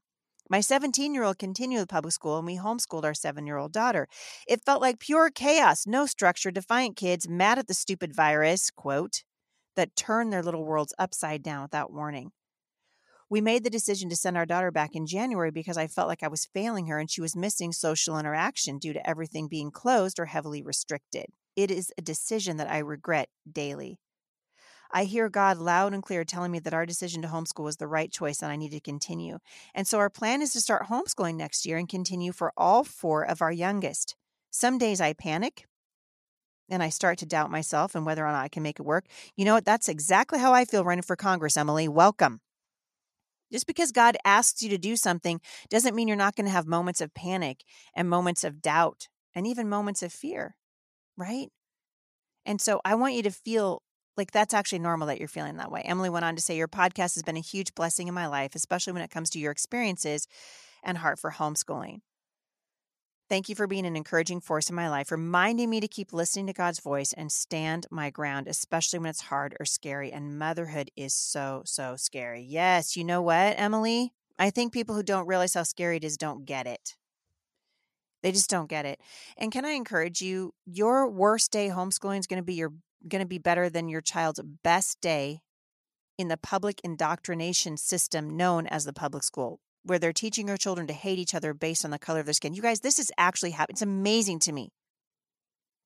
My 0.50 0.62
17 0.62 1.14
year 1.14 1.24
old 1.24 1.40
continued 1.40 1.82
the 1.82 1.88
public 1.88 2.14
school 2.14 2.38
and 2.38 2.48
we 2.48 2.56
homeschooled 2.56 3.04
our 3.04 3.14
seven 3.14 3.46
year 3.46 3.58
old 3.58 3.74
daughter. 3.74 4.08
It 4.48 4.64
felt 4.64 4.82
like 4.82 5.00
pure 5.00 5.30
chaos, 5.30 5.86
no 5.86 6.06
structure, 6.06 6.52
defiant 6.52 6.96
kids 6.96 7.28
mad 7.28 7.60
at 7.60 7.68
the 7.68 7.74
stupid 7.74 8.16
virus, 8.16 8.72
quote, 8.72 9.24
that 9.76 9.98
turned 9.98 10.32
their 10.32 10.42
little 10.42 10.64
worlds 10.64 10.94
upside 10.98 11.44
down 11.44 11.64
without 11.64 11.92
warning. 11.92 12.32
We 13.30 13.42
made 13.42 13.64
the 13.66 13.70
decision 13.70 14.10
to 14.10 14.16
send 14.16 14.38
our 14.38 14.46
daughter 14.46 14.72
back 14.72 14.92
in 14.96 15.06
January 15.06 15.52
because 15.52 15.78
I 15.78 15.88
felt 15.88 16.08
like 16.08 16.24
I 16.24 16.30
was 16.30 16.46
failing 16.46 16.88
her 16.88 16.98
and 16.98 17.12
she 17.12 17.20
was 17.20 17.36
missing 17.36 17.74
social 17.74 18.18
interaction 18.18 18.78
due 18.78 18.94
to 18.94 19.10
everything 19.10 19.50
being 19.50 19.70
closed 19.70 20.18
or 20.18 20.26
heavily 20.26 20.62
restricted. 20.62 21.26
It 21.56 21.70
is 21.70 21.92
a 21.98 22.02
decision 22.02 22.56
that 22.58 22.72
I 22.72 22.78
regret 22.78 23.28
daily. 23.52 24.00
I 24.92 25.04
hear 25.04 25.28
God 25.28 25.58
loud 25.58 25.94
and 25.94 26.02
clear 26.02 26.24
telling 26.24 26.52
me 26.52 26.60
that 26.60 26.74
our 26.74 26.86
decision 26.86 27.22
to 27.22 27.28
homeschool 27.28 27.66
was 27.66 27.78
the 27.78 27.88
right 27.88 28.10
choice 28.10 28.42
and 28.42 28.50
I 28.50 28.56
need 28.56 28.72
to 28.72 28.80
continue. 28.80 29.40
And 29.76 29.86
so 29.86 29.98
our 30.00 30.10
plan 30.10 30.42
is 30.42 30.54
to 30.54 30.62
start 30.62 30.88
homeschooling 30.88 31.36
next 31.36 31.66
year 31.66 31.78
and 31.78 31.90
continue 31.90 32.32
for 32.32 32.54
all 32.56 32.86
four 32.86 33.24
of 33.24 33.42
our 33.42 33.52
youngest. 33.52 34.16
Some 34.52 34.78
days 34.78 35.02
I 35.02 35.12
panic 35.12 35.66
and 36.70 36.82
I 36.82 36.90
start 36.90 37.18
to 37.20 37.26
doubt 37.26 37.52
myself 37.52 37.96
and 37.96 38.06
whether 38.06 38.26
or 38.26 38.32
not 38.32 38.44
I 38.44 38.48
can 38.48 38.64
make 38.64 38.80
it 38.80 38.84
work. 38.84 39.06
You 39.36 39.44
know 39.44 39.56
what? 39.56 39.66
That's 39.66 39.90
exactly 39.90 40.40
how 40.40 40.54
I 40.54 40.64
feel 40.64 40.86
running 40.86 41.02
for 41.04 41.18
Congress, 41.18 41.58
Emily. 41.58 41.90
Welcome. 41.90 42.40
Just 43.52 43.68
because 43.68 43.92
God 43.92 44.18
asks 44.26 44.62
you 44.62 44.70
to 44.70 44.78
do 44.78 44.96
something 44.96 45.40
doesn't 45.70 45.96
mean 45.96 46.08
you're 46.08 46.18
not 46.18 46.36
going 46.36 46.46
to 46.46 46.52
have 46.52 46.68
moments 46.68 47.02
of 47.02 47.14
panic 47.14 47.64
and 47.96 48.10
moments 48.10 48.44
of 48.44 48.62
doubt 48.62 49.08
and 49.34 49.48
even 49.48 49.70
moments 49.70 50.04
of 50.04 50.12
fear, 50.12 50.56
right? 51.16 51.48
And 52.46 52.60
so 52.60 52.82
I 52.84 52.96
want 52.96 53.14
you 53.14 53.24
to 53.24 53.32
feel 53.32 53.84
like 54.16 54.32
that's 54.32 54.54
actually 54.54 54.80
normal 54.80 55.08
that 55.08 55.20
you're 55.20 55.28
feeling 55.28 55.58
that 55.58 55.72
way. 55.72 55.82
Emily 55.82 56.10
went 56.10 56.26
on 56.26 56.36
to 56.36 56.42
say, 56.42 56.58
Your 56.58 56.68
podcast 56.68 57.14
has 57.16 57.24
been 57.24 57.38
a 57.38 57.42
huge 57.42 57.76
blessing 57.76 58.08
in 58.08 58.14
my 58.14 58.28
life, 58.28 58.56
especially 58.56 58.94
when 58.94 59.04
it 59.04 59.12
comes 59.12 59.30
to 59.32 59.40
your 59.40 59.52
experiences 59.52 60.28
and 60.84 60.98
heart 60.98 61.20
for 61.20 61.32
homeschooling. 61.32 62.00
Thank 63.30 63.50
you 63.50 63.56
for 63.56 63.68
being 63.68 63.86
an 63.86 63.98
encouraging 63.98 64.40
force 64.40 64.70
in 64.70 64.76
my 64.76 64.90
life, 64.90 65.12
reminding 65.12 65.70
me 65.70 65.82
to 65.82 65.88
keep 65.88 66.14
listening 66.14 66.48
to 66.48 66.54
God's 66.54 66.80
voice 66.80 67.12
and 67.12 67.30
stand 67.30 67.86
my 67.92 68.10
ground, 68.10 68.48
especially 68.48 69.00
when 69.00 69.10
it's 69.10 69.22
hard 69.22 69.54
or 69.60 69.66
scary. 69.66 70.14
And 70.14 70.40
motherhood 70.40 70.92
is 70.96 71.14
so, 71.14 71.64
so 71.66 71.98
scary. 71.98 72.42
Yes, 72.42 72.96
you 72.96 73.04
know 73.04 73.22
what, 73.22 73.60
Emily? 73.60 74.14
I 74.40 74.50
think 74.50 74.72
people 74.72 74.96
who 74.96 75.04
don't 75.04 75.28
realize 75.28 75.56
how 75.56 75.64
scary 75.64 75.98
it 75.98 76.06
is 76.06 76.16
don't 76.16 76.46
get 76.46 76.68
it. 76.68 76.96
They 78.24 78.32
just 78.32 78.50
don't 78.50 78.70
get 78.70 78.86
it. 78.86 79.02
And 79.38 79.52
can 79.52 79.66
I 79.66 79.72
encourage 79.72 80.22
you? 80.22 80.54
Your 80.66 81.10
worst 81.10 81.52
day 81.52 81.68
homeschooling 81.70 82.20
is 82.20 82.28
going 82.28 82.40
to 82.40 82.46
be 82.46 82.54
your 82.54 82.72
going 83.08 83.22
to 83.22 83.28
be 83.28 83.38
better 83.38 83.70
than 83.70 83.90
your 83.90 84.02
child's 84.02 84.42
best 84.64 85.00
day 85.02 85.42
in 86.18 86.30
the 86.30 86.38
public 86.38 86.82
indoctrination 86.84 87.78
system 87.78 88.36
known 88.36 88.66
as 88.68 88.86
the 88.86 88.94
public 88.94 89.24
school 89.24 89.60
where 89.88 90.00
they're 90.00 90.14
teaching 90.14 90.48
your 90.48 90.58
children 90.58 90.88
to 90.88 90.94
hate 90.94 91.20
each 91.20 91.34
other 91.34 91.54
based 91.54 91.84
on 91.86 91.92
the 91.92 92.00
color 92.00 92.20
of 92.20 92.26
their 92.26 92.34
skin. 92.34 92.54
You 92.54 92.62
guys, 92.62 92.82
this 92.82 93.00
is 93.00 93.12
actually 93.18 93.52
happening. 93.52 93.76
It's 93.76 93.82
amazing 93.82 94.40
to 94.40 94.52
me. 94.52 94.70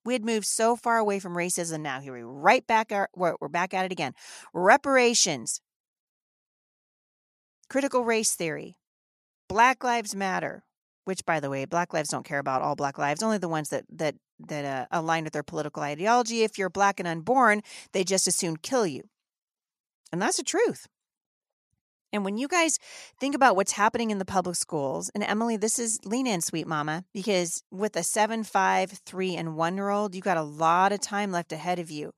We 0.04 0.14
had 0.14 0.24
moved 0.24 0.46
so 0.46 0.74
far 0.74 0.98
away 0.98 1.20
from 1.20 1.36
racism 1.36 1.80
now. 1.80 2.00
Here 2.00 2.12
we 2.12 2.22
right 2.22 2.66
back 2.66 2.92
we're, 3.14 3.36
we're 3.40 3.48
back 3.48 3.72
at 3.72 3.84
it 3.84 3.92
again. 3.92 4.14
Reparations, 4.52 5.60
critical 7.70 8.04
race 8.04 8.34
theory, 8.34 8.76
Black 9.48 9.84
Lives 9.84 10.16
Matter, 10.16 10.64
which 11.04 11.24
by 11.24 11.38
the 11.38 11.50
way, 11.50 11.64
Black 11.64 11.92
lives 11.92 12.08
don't 12.08 12.24
care 12.24 12.40
about 12.40 12.62
all 12.62 12.74
Black 12.74 12.98
lives, 12.98 13.22
only 13.22 13.38
the 13.38 13.48
ones 13.48 13.68
that 13.68 13.84
that 13.90 14.16
that 14.48 14.64
uh, 14.64 14.86
align 14.90 15.24
with 15.24 15.32
their 15.32 15.42
political 15.42 15.82
ideology. 15.82 16.42
If 16.42 16.58
you're 16.58 16.70
black 16.70 16.98
and 16.98 17.06
unborn, 17.06 17.62
they 17.92 18.02
just 18.02 18.26
as 18.26 18.34
soon 18.34 18.56
kill 18.56 18.86
you. 18.86 19.04
And 20.12 20.20
that's 20.20 20.36
the 20.36 20.42
truth. 20.42 20.88
And 22.12 22.24
when 22.24 22.36
you 22.36 22.46
guys 22.46 22.78
think 23.18 23.34
about 23.34 23.56
what's 23.56 23.72
happening 23.72 24.10
in 24.10 24.18
the 24.18 24.24
public 24.24 24.56
schools, 24.56 25.10
and 25.14 25.24
Emily, 25.24 25.56
this 25.56 25.78
is 25.78 25.98
lean 26.04 26.26
in, 26.26 26.40
sweet 26.40 26.66
mama, 26.66 27.04
because 27.14 27.62
with 27.70 27.96
a 27.96 28.02
seven, 28.02 28.44
five, 28.44 28.90
three, 29.06 29.34
and 29.34 29.56
one 29.56 29.76
year 29.76 29.88
old, 29.88 30.14
you 30.14 30.20
got 30.20 30.36
a 30.36 30.42
lot 30.42 30.92
of 30.92 31.00
time 31.00 31.32
left 31.32 31.52
ahead 31.52 31.78
of 31.78 31.90
you 31.90 32.12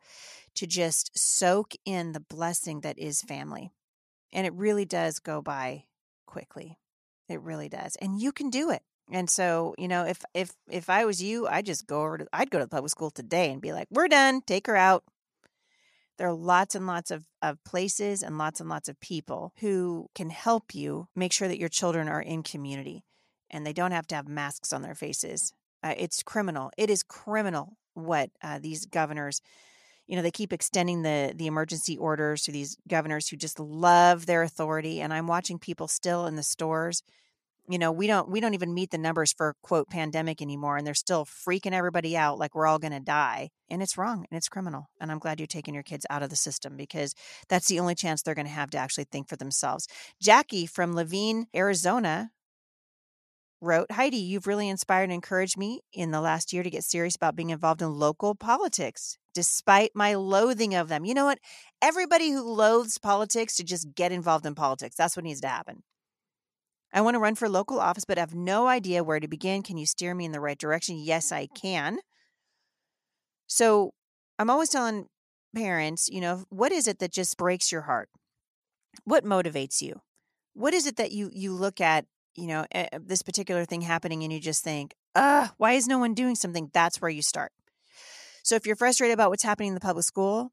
to 0.57 0.67
just 0.67 1.17
soak 1.17 1.75
in 1.85 2.13
the 2.13 2.21
blessing 2.21 2.81
that 2.81 2.99
is 2.99 3.23
family. 3.23 3.71
And 4.33 4.47
it 4.47 4.53
really 4.55 4.85
does 4.85 5.21
go 5.21 5.41
by 5.41 5.85
quickly. 6.27 6.79
It 7.29 7.41
really 7.41 7.69
does. 7.69 7.97
And 7.97 8.21
you 8.21 8.33
can 8.33 8.51
do 8.51 8.71
it. 8.71 8.83
And 9.11 9.29
so, 9.29 9.75
you 9.77 9.87
know, 9.87 10.05
if 10.05 10.25
if 10.33 10.53
if 10.69 10.89
I 10.89 11.05
was 11.05 11.23
you, 11.23 11.47
I'd 11.47 11.67
just 11.67 11.87
go 11.87 12.03
over 12.03 12.19
to 12.19 12.27
I'd 12.33 12.51
go 12.51 12.59
to 12.59 12.65
the 12.65 12.71
public 12.71 12.91
school 12.91 13.11
today 13.11 13.53
and 13.53 13.61
be 13.61 13.73
like, 13.73 13.87
"We're 13.91 14.09
done. 14.09 14.41
Take 14.41 14.67
her 14.67 14.77
out." 14.77 15.05
There 16.17 16.29
are 16.29 16.35
lots 16.35 16.75
and 16.75 16.87
lots 16.87 17.11
of, 17.11 17.25
of 17.43 17.63
places 17.65 18.23
and 18.23 18.39
lots 18.39 18.61
and 18.61 18.69
lots 18.69 18.89
of 18.89 19.01
people 19.01 19.53
who 19.61 20.09
can 20.15 20.31
help 20.31 20.75
you 20.75 21.09
make 21.17 21.33
sure 21.33 21.49
that 21.49 21.59
your 21.59 21.69
children 21.69 22.09
are 22.09 22.23
in 22.23 22.43
community 22.43 23.05
and 23.51 23.67
they 23.67 23.73
don't 23.73 23.93
have 23.93 24.07
to 24.09 24.15
have 24.15 24.29
masks 24.29 24.73
on 24.73 24.83
their 24.83 24.95
faces. 24.95 25.53
Uh, 25.83 25.95
it's 25.97 26.23
criminal. 26.23 26.71
It 26.77 26.91
is 26.91 27.03
criminal 27.03 27.77
what 27.95 28.31
uh, 28.43 28.59
these 28.59 28.87
governors, 28.87 29.41
you 30.07 30.17
know, 30.17 30.23
they 30.23 30.31
keep 30.31 30.53
extending 30.53 31.03
the 31.03 31.33
the 31.35 31.47
emergency 31.47 31.97
orders 31.97 32.43
to 32.43 32.53
these 32.53 32.77
governors 32.89 33.29
who 33.29 33.37
just 33.37 33.61
love 33.61 34.27
their 34.27 34.43
authority. 34.43 35.01
And 35.01 35.13
I'm 35.13 35.27
watching 35.27 35.59
people 35.59 35.89
still 35.89 36.27
in 36.27 36.37
the 36.37 36.43
stores 36.43 37.03
you 37.69 37.79
know 37.79 37.91
we 37.91 38.07
don't 38.07 38.29
we 38.29 38.41
don't 38.41 38.55
even 38.55 38.75
meet 38.75 38.91
the 38.91 38.99
numbers 38.99 39.33
for 39.33 39.55
quote 39.63 39.89
pandemic 39.89 40.43
anymore 40.43 40.77
and 40.77 40.87
they're 40.87 40.95
still 40.95 41.25
freaking 41.25 41.73
everybody 41.73 42.17
out 42.17 42.39
like 42.39 42.55
we're 42.55 42.67
all 42.67 42.79
going 42.79 42.93
to 42.93 43.01
die 43.01 43.49
and 43.71 43.83
it's 43.83 43.97
wrong 43.97 44.27
and 44.31 44.37
it's 44.37 44.49
criminal 44.49 44.87
and 45.01 45.11
i'm 45.11 45.19
glad 45.19 45.41
you're 45.41 45.47
taking 45.47 45.75
your 45.75 45.83
kids 45.83 46.07
out 46.11 46.23
of 46.23 46.31
the 46.31 46.37
system 46.37 46.77
because 46.77 47.15
that's 47.49 47.69
the 47.69 47.81
only 47.81 47.95
chance 47.95 48.23
they're 48.23 48.35
going 48.35 48.47
to 48.47 48.53
have 48.53 48.71
to 48.71 48.79
actually 48.79 49.05
think 49.05 49.29
for 49.29 49.37
themselves. 49.37 49.87
Jackie 50.21 50.67
from 50.67 50.95
Laveen 50.95 51.45
arizona 51.55 52.31
wrote 53.61 53.91
heidi 53.93 54.19
you've 54.19 54.47
really 54.47 54.69
inspired 54.69 55.05
and 55.05 55.13
encouraged 55.13 55.57
me 55.57 55.81
in 55.93 56.11
the 56.11 56.21
last 56.21 56.53
year 56.53 56.63
to 56.63 56.71
get 56.71 56.85
serious 56.85 57.17
about 57.17 57.37
being 57.37 57.51
involved 57.51 57.81
in 57.81 57.91
local 57.91 58.35
politics 58.35 59.17
despite 59.33 59.91
my 59.97 60.15
loathing 60.15 60.77
of 60.77 60.89
them. 60.89 61.05
You 61.05 61.13
know 61.13 61.25
what? 61.25 61.41
Everybody 61.83 62.31
who 62.31 62.49
loathes 62.49 62.99
politics 62.99 63.57
to 63.57 63.65
just 63.65 63.93
get 63.97 64.13
involved 64.13 64.47
in 64.47 64.55
politics. 64.55 64.95
That's 64.95 65.17
what 65.17 65.25
needs 65.25 65.41
to 65.41 65.49
happen 65.49 65.83
I 66.95 67.01
want 67.01 67.17
to 67.17 67.19
run 67.19 67.35
for 67.35 67.49
local 67.49 67.81
office, 67.81 68.05
but 68.05 68.19
have 68.19 68.35
no 68.35 68.69
idea 68.69 69.03
where 69.03 69.19
to 69.19 69.27
begin. 69.27 69.63
Can 69.63 69.77
you 69.77 69.85
steer 69.85 70.15
me 70.15 70.25
in 70.25 70.33
the 70.33 70.41
right 70.41 70.57
direction? 70.57 70.97
Yes, 70.97 71.33
I 71.33 71.49
can. 71.49 71.99
So 73.49 73.93
I'm 74.39 74.49
always 74.49 74.69
telling 74.69 75.09
parents, 75.55 76.09
you 76.09 76.21
know, 76.21 76.45
what 76.51 76.71
is 76.71 76.87
it 76.87 77.01
that 77.01 77.13
just 77.13 77.37
breaks 77.37 77.73
your 77.73 77.83
heart? 77.83 78.09
What 79.03 79.25
motivates 79.25 79.83
you? 79.83 80.01
What 80.55 80.73
is 80.73 80.87
it 80.87 80.97
that 80.97 81.11
you 81.11 81.31
you 81.33 81.53
look 81.53 81.81
at, 81.81 82.07
you 82.37 82.47
know, 82.47 82.65
this 83.01 83.23
particular 83.23 83.65
thing 83.65 83.81
happening 83.81 84.23
and 84.23 84.33
you 84.33 84.39
just 84.39 84.63
think, 84.63 84.95
"Ah, 85.17 85.53
why 85.57 85.73
is 85.73 85.89
no 85.89 85.99
one 85.99 86.15
doing 86.15 86.37
something?" 86.37 86.71
That's 86.73 87.01
where 87.01 87.11
you 87.11 87.23
start. 87.23 87.53
So 88.45 88.55
if 88.55 88.67
you're 88.67 88.77
frustrated 88.77 89.15
about 89.15 89.31
what's 89.31 89.43
happening 89.43 89.69
in 89.69 89.75
the 89.75 89.81
public 89.81 90.05
school, 90.05 90.53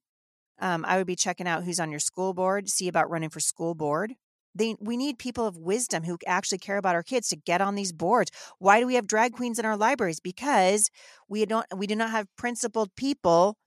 um, 0.59 0.85
I 0.85 0.97
would 0.97 1.07
be 1.07 1.15
checking 1.15 1.47
out 1.47 1.65
who's 1.65 1.79
on 1.79 1.91
your 1.91 1.99
school 1.99 2.33
board, 2.33 2.69
see 2.69 2.87
about 2.87 3.09
running 3.11 3.29
for 3.29 3.39
school 3.39 3.75
board. 3.75 4.15
They, 4.53 4.75
we 4.79 4.97
need 4.97 5.17
people 5.17 5.45
of 5.45 5.57
wisdom 5.57 6.03
who 6.03 6.17
actually 6.27 6.57
care 6.57 6.77
about 6.77 6.95
our 6.95 7.03
kids 7.03 7.29
to 7.29 7.35
get 7.35 7.61
on 7.61 7.75
these 7.75 7.93
boards. 7.93 8.31
Why 8.59 8.79
do 8.79 8.87
we 8.87 8.95
have 8.95 9.07
drag 9.07 9.33
queens 9.33 9.59
in 9.59 9.65
our 9.65 9.77
libraries? 9.77 10.19
Because 10.19 10.89
we 11.29 11.45
don't 11.45 11.65
we 11.75 11.87
do 11.87 11.95
not 11.95 12.11
have 12.11 12.27
principled 12.37 12.95
people 12.95 13.57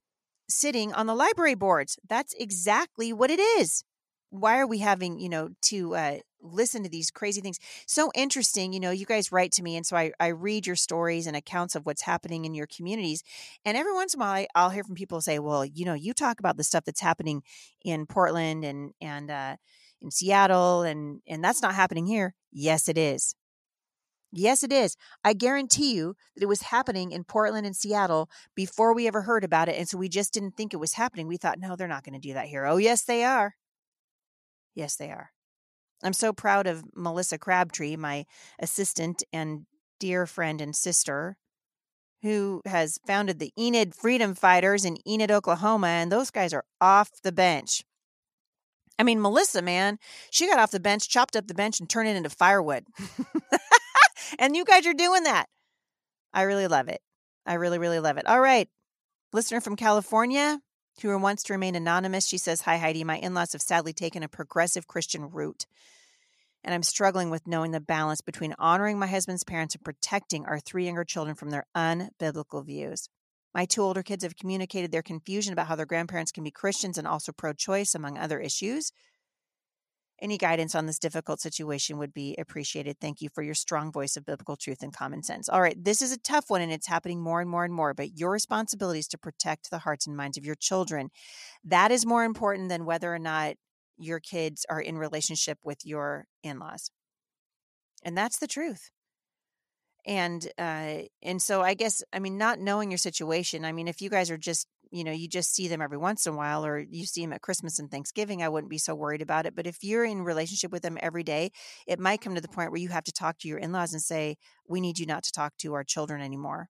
sitting 0.49 0.93
on 0.93 1.07
the 1.07 1.15
library 1.15 1.55
boards. 1.55 1.99
That's 2.09 2.35
exactly 2.39 3.13
what 3.13 3.31
it 3.31 3.41
is. 3.41 3.83
Why 4.31 4.59
are 4.59 4.67
we 4.67 4.79
having, 4.79 5.21
you 5.21 5.29
know, 5.29 5.51
to 5.63 5.95
uh, 5.95 6.19
listen 6.43 6.83
to 6.83 6.89
these 6.89 7.11
crazy 7.11 7.41
things? 7.41 7.59
So 7.87 8.11
interesting. 8.15 8.73
You 8.73 8.81
know, 8.81 8.91
you 8.91 9.07
guys 9.07 9.31
write 9.31 9.53
to 9.53 9.63
me, 9.63 9.77
and 9.77 9.87
so 9.87 9.97
I, 9.97 10.13
I 10.19 10.29
read 10.29 10.67
your 10.67 10.77
stories 10.77 11.27
and 11.29 11.37
accounts 11.37 11.77
of 11.77 11.87
what's 11.87 12.03
happening 12.03 12.45
in 12.45 12.55
your 12.55 12.67
communities. 12.67 13.23
And 13.65 13.77
every 13.77 13.93
once 13.93 14.13
in 14.13 14.21
a 14.21 14.25
while, 14.25 14.47
I'll 14.55 14.71
hear 14.71 14.83
from 14.83 14.97
people 14.97 15.21
say, 15.21 15.39
well, 15.39 15.65
you 15.65 15.85
know, 15.85 15.95
you 15.95 16.13
talk 16.13 16.41
about 16.41 16.57
the 16.57 16.65
stuff 16.65 16.85
that's 16.85 17.01
happening 17.01 17.43
in 17.85 18.07
Portland 18.07 18.65
and, 18.65 18.93
and, 19.01 19.31
uh, 19.31 19.57
in 20.05 20.11
Seattle 20.11 20.83
and 20.83 21.21
and 21.27 21.43
that's 21.43 21.63
not 21.63 21.75
happening 21.75 22.07
here. 22.07 22.35
Yes, 22.53 22.89
it 22.89 22.99
is. 22.99 23.35
Yes, 24.37 24.65
it 24.65 24.73
is. 24.73 24.97
I 25.23 25.33
guarantee 25.33 25.95
you 25.95 26.17
that 26.35 26.43
it 26.43 26.49
was 26.49 26.63
happening 26.63 27.13
in 27.13 27.23
Portland 27.23 27.67
and 27.67 27.77
Seattle 27.77 28.29
before 28.57 28.93
we 28.93 29.07
ever 29.07 29.23
heard 29.23 29.45
about 29.45 29.69
it. 29.69 29.77
And 29.79 29.89
so 29.89 29.97
we 29.97 30.09
just 30.09 30.35
didn't 30.35 30.57
think 30.57 30.75
it 30.75 30.79
was 30.79 30.95
happening. 30.95 31.29
We 31.29 31.37
thought, 31.37 31.61
no, 31.61 31.77
they're 31.77 31.87
not 31.87 32.03
going 32.03 32.21
to 32.21 32.29
do 32.29 32.35
that 32.35 32.47
here. 32.47 32.67
Oh, 32.67 32.77
yes, 32.77 33.05
they 33.05 33.23
are. 33.23 33.55
Yes, 34.75 34.97
they 34.97 35.11
are. 35.11 35.31
I'm 36.03 36.13
so 36.13 36.33
proud 36.33 36.67
of 36.67 36.83
Melissa 36.97 37.39
Crabtree, 37.39 37.95
my 37.95 38.25
assistant 38.59 39.23
and 39.33 39.67
dear 40.01 40.27
friend 40.27 40.61
and 40.61 40.75
sister, 40.75 41.37
who 42.23 42.61
has 42.67 42.99
founded 43.07 43.39
the 43.39 43.53
Enid 43.57 43.95
Freedom 43.95 44.35
Fighters 44.35 44.85
in 44.85 44.97
Enid, 45.09 45.31
Oklahoma. 45.31 45.87
And 45.87 46.11
those 46.11 46.33
guys 46.33 46.53
are 46.53 46.65
off 46.81 47.11
the 47.23 47.31
bench 47.31 47.85
I 48.99 49.03
mean, 49.03 49.21
Melissa, 49.21 49.63
man, 49.63 49.99
she 50.31 50.47
got 50.47 50.59
off 50.59 50.71
the 50.71 50.81
bench, 50.81 51.09
chopped 51.09 51.37
up 51.37 51.47
the 51.47 51.55
bench, 51.55 51.81
and 51.81 51.89
turned 51.89 52.09
it 52.09 52.17
into 52.17 52.31
firewood. 52.31 52.87
and 54.39 54.57
you 54.57 54.65
guys 54.65 54.87
are 54.87 54.95
doing 54.95 55.25
that. 55.25 55.47
I 56.33 56.43
really 56.43 56.69
love 56.69 56.89
it. 56.89 57.01
I 57.47 57.55
really, 57.55 57.79
really 57.79 58.01
love 58.01 58.17
it. 58.17 58.27
All 58.27 58.41
right. 58.41 58.69
Listener 59.33 59.61
from 59.61 59.77
California 59.77 60.61
who 61.03 61.19
wants 61.19 61.43
to 61.45 61.53
remain 61.53 61.75
anonymous. 61.75 62.27
She 62.27 62.39
says, 62.39 62.63
Hi, 62.63 62.77
Heidi. 62.77 63.05
My 63.05 63.19
in 63.19 63.35
laws 63.35 63.53
have 63.53 63.63
sadly 63.63 63.93
taken 63.93 64.23
a 64.23 64.29
progressive 64.29 64.87
Christian 64.87 65.31
route. 65.31 65.67
And 66.63 66.75
I'm 66.75 66.83
struggling 66.83 67.31
with 67.31 67.47
knowing 67.47 67.73
the 67.73 67.81
balance 67.81 68.21
between 68.21 68.55
honoring 68.59 68.99
my 68.99 69.07
husband's 69.07 69.45
parents 69.45 69.75
and 69.75 69.85
protecting 69.85 70.47
our 70.47 70.59
three 70.59 70.87
younger 70.87 71.05
children 71.05 71.35
from 71.35 71.51
their 71.51 71.67
unbiblical 71.77 72.65
views. 72.65 73.09
My 73.55 73.67
two 73.67 73.83
older 73.83 74.03
kids 74.03 74.25
have 74.25 74.37
communicated 74.37 74.91
their 74.91 75.03
confusion 75.03 75.53
about 75.53 75.69
how 75.69 75.77
their 75.77 75.87
grandparents 75.87 76.33
can 76.33 76.43
be 76.43 76.51
Christians 76.51 76.99
and 76.99 77.07
also 77.07 77.33
pro 77.33 77.53
choice, 77.53 77.95
among 77.95 78.19
other 78.19 78.41
issues. 78.41 78.91
Any 80.21 80.39
guidance 80.39 80.75
on 80.75 80.87
this 80.87 80.99
difficult 80.99 81.41
situation 81.41 81.99
would 81.99 82.13
be 82.13 82.35
appreciated. 82.39 82.99
Thank 83.01 83.21
you 83.21 83.29
for 83.35 83.43
your 83.43 83.55
strong 83.55 83.93
voice 83.93 84.17
of 84.17 84.25
biblical 84.25 84.57
truth 84.57 84.83
and 84.83 84.93
common 84.93 85.23
sense. 85.23 85.49
All 85.49 85.61
right, 85.61 85.77
this 85.83 86.03
is 86.03 86.13
a 86.13 86.19
tough 86.19 86.47
one 86.49 86.63
and 86.63 86.73
it's 86.73 86.87
happening 86.87 87.21
more 87.21 87.41
and 87.41 87.51
more 87.51 87.65
and 87.65 87.75
more, 87.75 87.95
but 87.95 88.19
your 88.19 88.31
responsibility 88.31 89.01
is 89.01 89.09
to 89.09 89.19
protect 89.19 89.71
the 89.71 89.81
hearts 89.81 90.07
and 90.07 90.17
minds 90.17 90.39
of 90.39 90.45
your 90.45 90.55
children. 90.55 91.11
That 91.65 91.91
is 91.91 92.07
more 92.07 92.25
important 92.25 92.69
than 92.69 92.87
whether 92.87 93.13
or 93.13 93.19
not 93.19 93.55
your 93.97 94.21
kids 94.21 94.65
are 94.69 94.81
in 94.81 94.99
relationship 94.99 95.59
with 95.65 95.79
your 95.85 96.27
in-laws. 96.43 96.91
And 98.05 98.17
that's 98.17 98.39
the 98.39 98.47
truth 98.47 98.91
and 100.07 100.47
uh 100.59 100.99
and 101.23 101.41
so 101.41 101.63
i 101.63 101.75
guess 101.75 102.03
i 102.13 102.19
mean 102.19 102.37
not 102.39 102.59
knowing 102.59 102.91
your 102.91 102.99
situation 102.99 103.65
i 103.65 103.73
mean 103.73 103.89
if 103.89 104.01
you 104.01 104.11
guys 104.11 104.31
are 104.31 104.37
just 104.37 104.67
you 104.91 105.03
know 105.03 105.13
you 105.13 105.27
just 105.27 105.55
see 105.55 105.67
them 105.67 105.81
every 105.81 105.97
once 105.97 106.27
in 106.27 106.35
a 106.35 106.37
while 106.37 106.65
or 106.65 106.79
you 106.79 107.07
see 107.07 107.23
them 107.23 107.33
at 107.33 107.41
christmas 107.41 107.79
and 107.79 107.91
thanksgiving 107.91 108.43
i 108.43 108.49
wouldn't 108.49 108.71
be 108.71 108.79
so 108.79 108.95
worried 108.95 109.23
about 109.23 109.47
it 109.47 109.57
but 109.57 109.67
if 109.67 109.79
you're 109.83 110.05
in 110.05 110.23
relationship 110.23 110.71
with 110.71 110.83
them 110.83 110.99
every 111.01 111.23
day 111.23 111.51
it 111.87 111.99
might 111.99 112.21
come 112.21 112.35
to 112.35 112.41
the 112.41 112.49
point 112.49 112.71
where 112.71 112.81
you 112.81 112.91
have 112.91 113.05
to 113.05 113.13
talk 113.13 113.39
to 113.39 113.49
your 113.49 113.59
in-laws 113.59 113.93
and 113.93 114.03
say 114.03 114.37
we 114.69 114.81
need 114.81 114.99
you 114.99 115.07
not 115.07 115.23
to 115.23 115.33
talk 115.33 115.57
to 115.57 115.75
our 115.75 115.85
children 115.85 116.21
anymore 116.21 116.69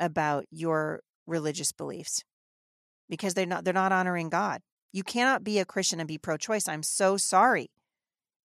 about 0.00 0.44
your 0.50 1.00
religious 1.26 1.72
beliefs. 1.72 2.22
Because 3.08 3.34
they're 3.34 3.46
not 3.46 3.64
they're 3.64 3.72
not 3.74 3.92
honoring 3.92 4.30
god. 4.30 4.62
You 4.92 5.04
cannot 5.04 5.44
be 5.44 5.58
a 5.58 5.64
christian 5.64 6.00
and 6.00 6.08
be 6.08 6.18
pro-choice 6.18 6.66
i'm 6.68 6.82
so 6.82 7.16
sorry. 7.16 7.70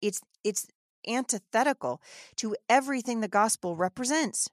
It's 0.02 0.22
it's 0.44 0.68
antithetical 1.08 2.02
to 2.38 2.56
everything 2.70 3.22
the 3.22 3.28
gospel 3.28 3.76
represents. 3.76 4.50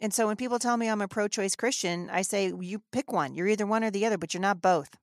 And 0.00 0.12
so 0.12 0.26
when 0.26 0.36
people 0.36 0.58
tell 0.58 0.76
me 0.76 0.88
I'm 0.88 1.00
a 1.00 1.08
pro 1.08 1.28
choice 1.28 1.54
Christian, 1.54 2.10
I 2.10 2.22
say, 2.22 2.52
you 2.60 2.82
pick 2.90 3.12
one. 3.12 3.34
You're 3.34 3.46
either 3.46 3.66
one 3.66 3.84
or 3.84 3.90
the 3.90 4.04
other, 4.04 4.18
but 4.18 4.34
you're 4.34 4.40
not 4.40 4.60
both. 4.60 4.96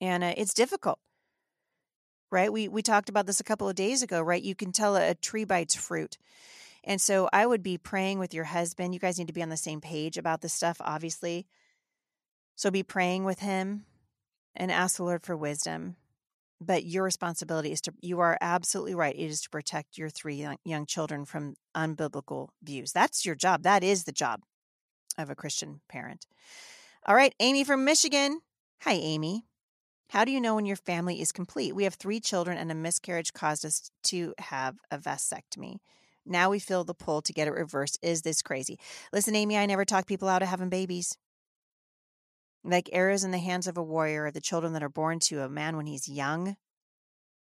And 0.00 0.22
uh, 0.22 0.34
it's 0.36 0.54
difficult, 0.54 0.98
right? 2.30 2.52
We, 2.52 2.68
we 2.68 2.82
talked 2.82 3.08
about 3.08 3.26
this 3.26 3.40
a 3.40 3.44
couple 3.44 3.68
of 3.68 3.74
days 3.74 4.02
ago, 4.02 4.20
right? 4.20 4.42
You 4.42 4.54
can 4.54 4.70
tell 4.72 4.96
a, 4.96 5.10
a 5.10 5.14
tree 5.14 5.44
by 5.44 5.58
its 5.58 5.74
fruit. 5.74 6.18
And 6.84 7.00
so 7.00 7.28
I 7.32 7.46
would 7.46 7.62
be 7.62 7.78
praying 7.78 8.18
with 8.18 8.34
your 8.34 8.44
husband. 8.44 8.94
You 8.94 9.00
guys 9.00 9.18
need 9.18 9.28
to 9.28 9.32
be 9.32 9.42
on 9.42 9.48
the 9.48 9.56
same 9.56 9.80
page 9.80 10.18
about 10.18 10.40
this 10.40 10.52
stuff, 10.52 10.76
obviously. 10.80 11.46
So 12.54 12.70
be 12.70 12.82
praying 12.82 13.24
with 13.24 13.40
him 13.40 13.86
and 14.54 14.70
ask 14.70 14.96
the 14.96 15.04
Lord 15.04 15.22
for 15.22 15.36
wisdom 15.36 15.96
but 16.62 16.84
your 16.84 17.04
responsibility 17.04 17.72
is 17.72 17.80
to 17.82 17.92
you 18.00 18.20
are 18.20 18.38
absolutely 18.40 18.94
right 18.94 19.14
it 19.14 19.26
is 19.26 19.40
to 19.42 19.50
protect 19.50 19.98
your 19.98 20.08
three 20.08 20.36
young, 20.36 20.56
young 20.64 20.86
children 20.86 21.24
from 21.24 21.54
unbiblical 21.76 22.48
views. 22.62 22.92
That's 22.92 23.24
your 23.26 23.34
job 23.34 23.62
that 23.62 23.82
is 23.82 24.04
the 24.04 24.12
job 24.12 24.40
of 25.18 25.30
a 25.30 25.34
christian 25.34 25.80
parent. 25.88 26.26
All 27.06 27.14
right 27.14 27.34
amy 27.40 27.64
from 27.64 27.84
michigan. 27.84 28.40
Hi 28.82 28.92
amy. 28.92 29.44
How 30.10 30.24
do 30.24 30.32
you 30.32 30.40
know 30.40 30.54
when 30.54 30.66
your 30.66 30.76
family 30.76 31.20
is 31.20 31.32
complete? 31.32 31.74
We 31.74 31.84
have 31.84 31.94
three 31.94 32.20
children 32.20 32.58
and 32.58 32.70
a 32.70 32.74
miscarriage 32.74 33.32
caused 33.32 33.64
us 33.64 33.90
to 34.04 34.34
have 34.38 34.76
a 34.90 34.98
vasectomy. 34.98 35.76
Now 36.26 36.50
we 36.50 36.58
feel 36.58 36.84
the 36.84 36.94
pull 36.94 37.22
to 37.22 37.32
get 37.32 37.48
it 37.48 37.52
reversed. 37.52 37.98
Is 38.02 38.22
this 38.22 38.42
crazy? 38.42 38.78
Listen 39.12 39.34
amy 39.34 39.56
i 39.56 39.66
never 39.66 39.84
talk 39.84 40.06
people 40.06 40.28
out 40.28 40.42
of 40.42 40.48
having 40.48 40.68
babies 40.68 41.16
like 42.64 42.88
arrows 42.92 43.24
in 43.24 43.30
the 43.30 43.38
hands 43.38 43.66
of 43.66 43.76
a 43.76 43.82
warrior 43.82 44.26
are 44.26 44.30
the 44.30 44.40
children 44.40 44.72
that 44.72 44.82
are 44.82 44.88
born 44.88 45.18
to 45.20 45.42
a 45.42 45.48
man 45.48 45.76
when 45.76 45.86
he's 45.86 46.08
young, 46.08 46.56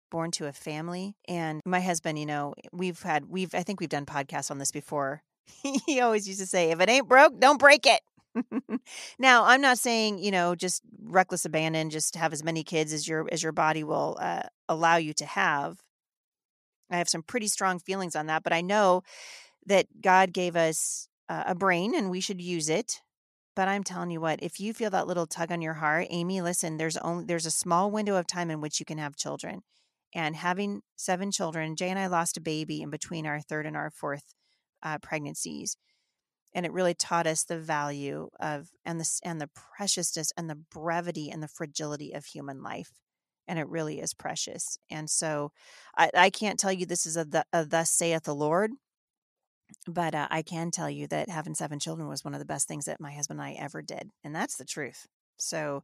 born 0.10 0.32
to 0.32 0.48
a 0.48 0.54
family. 0.54 1.16
And 1.28 1.62
my 1.66 1.82
husband, 1.82 2.18
you 2.18 2.26
know, 2.26 2.54
we've 2.72 3.02
had, 3.02 3.26
we've, 3.26 3.54
I 3.54 3.64
think 3.64 3.80
we've 3.80 3.90
done 3.90 4.06
podcasts 4.06 4.52
on 4.52 4.58
this 4.58 4.72
before. 4.72 5.24
he 5.86 6.00
always 6.00 6.28
used 6.28 6.40
to 6.40 6.46
say, 6.46 6.72
if 6.72 6.80
it 6.80 6.90
ain't 6.90 7.10
broke, 7.10 7.40
don't 7.40 7.60
break 7.60 7.86
it. 7.86 8.02
now, 9.20 9.44
I'm 9.44 9.60
not 9.60 9.78
saying, 9.78 10.20
you 10.20 10.32
know, 10.32 10.56
just 10.56 10.82
reckless 11.04 11.44
abandon, 11.44 11.90
just 11.90 12.16
have 12.16 12.32
as 12.32 12.44
many 12.44 12.64
kids 12.64 12.94
as 12.94 13.06
your, 13.08 13.28
as 13.32 13.44
your 13.44 13.52
body 13.52 13.84
will 13.84 14.18
uh, 14.22 14.44
allow 14.70 14.96
you 14.96 15.14
to 15.16 15.26
have. 15.26 15.82
I 16.90 16.98
have 16.98 17.10
some 17.10 17.24
pretty 17.24 17.48
strong 17.48 17.80
feelings 17.80 18.16
on 18.16 18.28
that, 18.28 18.44
but 18.44 18.54
I 18.54 18.62
know 18.62 19.04
that 19.66 19.88
God 20.02 20.32
gave 20.32 20.56
us 20.56 21.08
uh, 21.28 21.44
a 21.48 21.56
brain 21.56 21.96
and 21.96 22.10
we 22.10 22.22
should 22.22 22.42
use 22.42 22.70
it 22.70 23.02
but 23.56 23.68
I'm 23.68 23.84
telling 23.84 24.12
you 24.12 24.22
what, 24.22 24.42
if 24.42 24.60
you 24.60 24.74
feel 24.74 24.90
that 24.92 25.08
little 25.08 25.28
tug 25.28 25.52
on 25.52 25.62
your 25.62 25.76
heart, 25.76 26.08
Amy, 26.10 26.42
listen, 26.42 26.78
there's 26.78 26.98
only 26.98 27.26
there's 27.26 27.46
a 27.46 27.52
small 27.52 27.92
window 27.92 28.16
of 28.16 28.28
time 28.28 28.50
in 28.50 28.62
which 28.62 28.80
you 28.80 28.86
can 28.86 28.98
have 28.98 29.16
children. 29.16 29.62
And 30.14 30.36
having 30.36 30.82
seven 30.98 31.32
children, 31.32 31.76
Jay 31.76 31.90
and 31.90 32.00
I 32.00 32.08
lost 32.08 32.38
a 32.38 32.42
baby 32.42 32.82
in 32.82 32.90
between 32.90 33.26
our 33.26 33.40
third 33.40 33.66
and 33.66 33.78
our 33.78 33.90
fourth 33.90 34.34
uh, 34.84 34.98
pregnancies. 35.00 35.78
And 36.54 36.66
it 36.66 36.74
really 36.74 36.94
taught 36.94 37.28
us 37.28 37.44
the 37.44 37.60
value 37.60 38.30
of 38.40 38.70
and 38.86 39.00
the 39.00 39.20
and 39.24 39.40
the 39.40 39.50
preciousness 39.78 40.34
and 40.38 40.50
the 40.50 40.60
brevity 40.72 41.30
and 41.30 41.42
the 41.42 41.48
fragility 41.48 42.12
of 42.14 42.26
human 42.26 42.62
life 42.62 42.92
and 43.48 43.60
it 43.60 43.68
really 43.68 44.00
is 44.00 44.14
precious. 44.14 44.78
And 44.90 45.10
so 45.10 45.52
I, 45.98 46.10
I, 46.14 46.30
can't 46.30 46.60
tell 46.60 46.72
you 46.72 46.86
this 46.86 47.06
is 47.06 47.18
a, 47.18 47.28
a 47.52 47.66
thus 47.66 47.92
saith 47.92 48.24
the 48.24 48.36
Lord, 48.36 48.72
but 49.88 50.16
uh, 50.16 50.28
I 50.30 50.42
can 50.42 50.72
tell 50.72 50.90
you 50.90 51.08
that 51.08 51.30
having 51.30 51.56
seven 51.56 51.80
children 51.80 52.08
was 52.08 52.24
one 52.24 52.34
of 52.34 52.40
the 52.40 52.46
best 52.46 52.68
things 52.68 52.86
that 52.86 53.00
my 53.00 53.12
husband 53.12 53.40
and 53.40 53.50
I 53.50 53.54
ever 53.54 53.82
did, 53.82 54.12
and 54.24 54.36
that's 54.36 54.58
the 54.58 54.66
truth. 54.66 55.08
So 55.38 55.84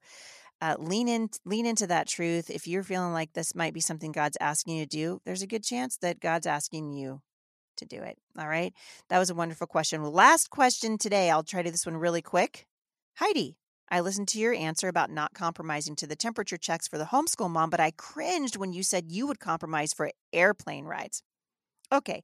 uh, 0.61 0.75
lean 0.79 1.07
in, 1.07 1.29
lean 1.45 1.65
into 1.65 1.87
that 1.87 2.07
truth. 2.07 2.49
If 2.49 2.67
you're 2.67 2.83
feeling 2.83 3.13
like 3.13 3.33
this 3.33 3.55
might 3.55 3.73
be 3.73 3.79
something 3.79 4.11
God's 4.11 4.37
asking 4.39 4.77
you 4.77 4.85
to 4.85 4.89
do, 4.89 5.21
there's 5.25 5.41
a 5.41 5.47
good 5.47 5.63
chance 5.63 5.97
that 5.97 6.19
God's 6.19 6.47
asking 6.47 6.93
you 6.93 7.21
to 7.77 7.85
do 7.85 8.01
it. 8.01 8.17
All 8.37 8.47
right, 8.47 8.73
that 9.09 9.19
was 9.19 9.29
a 9.29 9.35
wonderful 9.35 9.67
question. 9.67 10.03
Last 10.03 10.49
question 10.49 10.97
today. 10.97 11.29
I'll 11.29 11.43
try 11.43 11.61
to 11.61 11.67
do 11.67 11.71
this 11.71 11.85
one 11.85 11.97
really 11.97 12.21
quick. 12.21 12.65
Heidi, 13.15 13.57
I 13.89 14.01
listened 14.01 14.27
to 14.29 14.39
your 14.39 14.53
answer 14.53 14.87
about 14.87 15.11
not 15.11 15.33
compromising 15.33 15.95
to 15.97 16.07
the 16.07 16.15
temperature 16.15 16.57
checks 16.57 16.87
for 16.87 16.97
the 16.97 17.05
homeschool 17.05 17.49
mom, 17.49 17.69
but 17.69 17.79
I 17.79 17.91
cringed 17.91 18.57
when 18.57 18.73
you 18.73 18.83
said 18.83 19.11
you 19.11 19.27
would 19.27 19.39
compromise 19.39 19.93
for 19.93 20.11
airplane 20.33 20.85
rides. 20.85 21.23
Okay. 21.91 22.23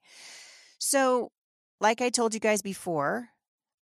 So 0.77 1.31
like 1.79 2.01
I 2.01 2.09
told 2.09 2.33
you 2.33 2.39
guys 2.39 2.61
before, 2.61 3.29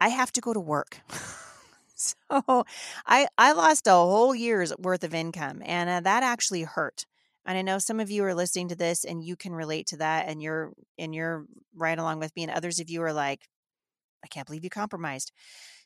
I 0.01 0.09
have 0.09 0.33
to 0.33 0.40
go 0.40 0.53
to 0.53 0.61
work. 0.61 1.01
so 1.94 2.64
I 3.07 3.29
I 3.38 3.53
lost 3.53 3.87
a 3.87 3.92
whole 3.92 4.35
year's 4.35 4.77
worth 4.79 5.05
of 5.05 5.14
income 5.14 5.62
and 5.64 5.88
uh, 5.88 6.01
that 6.01 6.23
actually 6.23 6.62
hurt. 6.62 7.07
And 7.47 7.59
I 7.59 7.62
know 7.62 7.79
some 7.79 8.01
of 8.01 8.11
you 8.11 8.25
are 8.25 8.35
listening 8.35 8.68
to 8.68 8.75
this 8.75 9.05
and 9.05 9.23
you 9.23 9.37
can 9.37 9.53
relate 9.53 9.87
to 9.88 9.99
that 9.99 10.29
and 10.29 10.42
you're 10.42 10.73
and 10.99 11.14
you're 11.14 11.47
right 11.75 11.99
along 11.99 12.18
with 12.18 12.35
me 12.37 12.42
and 12.42 12.53
others 12.53 12.81
of 12.81 12.90
you 12.90 13.03
are 13.03 13.12
like 13.12 13.49
I 14.25 14.29
can't 14.29 14.47
believe 14.47 14.64
you 14.64 14.70
compromised. 14.70 15.33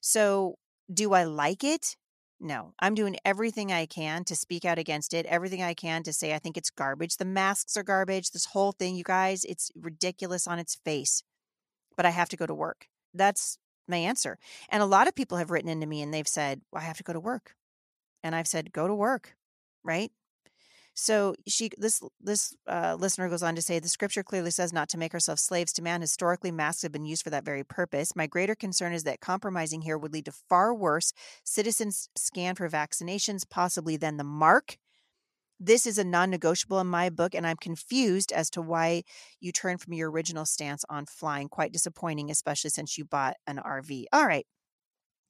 So, 0.00 0.56
do 0.92 1.12
I 1.12 1.24
like 1.24 1.64
it? 1.64 1.96
No, 2.40 2.72
I'm 2.78 2.94
doing 2.94 3.16
everything 3.24 3.72
I 3.72 3.86
can 3.86 4.22
to 4.24 4.36
speak 4.36 4.64
out 4.64 4.78
against 4.78 5.12
it, 5.12 5.26
everything 5.26 5.60
I 5.60 5.74
can 5.74 6.04
to 6.04 6.12
say 6.12 6.32
I 6.34 6.38
think 6.38 6.56
it's 6.56 6.70
garbage. 6.70 7.16
The 7.16 7.24
masks 7.24 7.76
are 7.76 7.82
garbage. 7.82 8.30
This 8.30 8.46
whole 8.46 8.70
thing, 8.72 8.94
you 8.94 9.02
guys, 9.02 9.44
it's 9.44 9.72
ridiculous 9.74 10.46
on 10.46 10.60
its 10.60 10.76
face 10.76 11.24
but 11.98 12.06
I 12.06 12.10
have 12.10 12.28
to 12.28 12.36
go 12.36 12.46
to 12.46 12.54
work. 12.54 12.86
That's 13.12 13.58
my 13.88 13.96
answer. 13.96 14.38
And 14.68 14.82
a 14.82 14.86
lot 14.86 15.08
of 15.08 15.16
people 15.16 15.36
have 15.36 15.50
written 15.50 15.68
into 15.68 15.86
me 15.86 16.00
and 16.00 16.14
they've 16.14 16.28
said, 16.28 16.60
well, 16.72 16.80
I 16.80 16.86
have 16.86 16.98
to 16.98 17.02
go 17.02 17.12
to 17.12 17.20
work. 17.20 17.56
And 18.22 18.36
I've 18.36 18.46
said, 18.46 18.72
go 18.72 18.86
to 18.86 18.94
work, 18.94 19.34
right? 19.82 20.12
So 20.94 21.34
she 21.46 21.70
this 21.76 22.02
this 22.20 22.56
uh, 22.66 22.96
listener 22.98 23.28
goes 23.28 23.42
on 23.42 23.54
to 23.54 23.62
say 23.62 23.78
the 23.78 23.88
scripture 23.88 24.24
clearly 24.24 24.50
says 24.50 24.72
not 24.72 24.88
to 24.90 24.98
make 24.98 25.14
ourselves 25.14 25.42
slaves 25.42 25.72
to 25.74 25.82
man. 25.82 26.00
Historically, 26.00 26.50
masks 26.50 26.82
have 26.82 26.90
been 26.90 27.04
used 27.04 27.22
for 27.22 27.30
that 27.30 27.44
very 27.44 27.62
purpose. 27.62 28.16
My 28.16 28.26
greater 28.26 28.56
concern 28.56 28.92
is 28.92 29.04
that 29.04 29.20
compromising 29.20 29.82
here 29.82 29.96
would 29.96 30.12
lead 30.12 30.24
to 30.24 30.32
far 30.32 30.74
worse 30.74 31.12
citizens 31.44 32.08
scan 32.16 32.56
for 32.56 32.68
vaccinations, 32.68 33.48
possibly 33.48 33.96
than 33.96 34.16
the 34.16 34.24
mark 34.24 34.76
this 35.60 35.86
is 35.86 35.98
a 35.98 36.04
non 36.04 36.30
negotiable 36.30 36.80
in 36.80 36.86
my 36.86 37.10
book, 37.10 37.34
and 37.34 37.46
I'm 37.46 37.56
confused 37.56 38.32
as 38.32 38.50
to 38.50 38.62
why 38.62 39.02
you 39.40 39.52
turned 39.52 39.80
from 39.80 39.92
your 39.94 40.10
original 40.10 40.46
stance 40.46 40.84
on 40.88 41.06
flying. 41.06 41.48
Quite 41.48 41.72
disappointing, 41.72 42.30
especially 42.30 42.70
since 42.70 42.96
you 42.96 43.04
bought 43.04 43.36
an 43.46 43.58
RV. 43.58 44.06
All 44.12 44.26
right. 44.26 44.46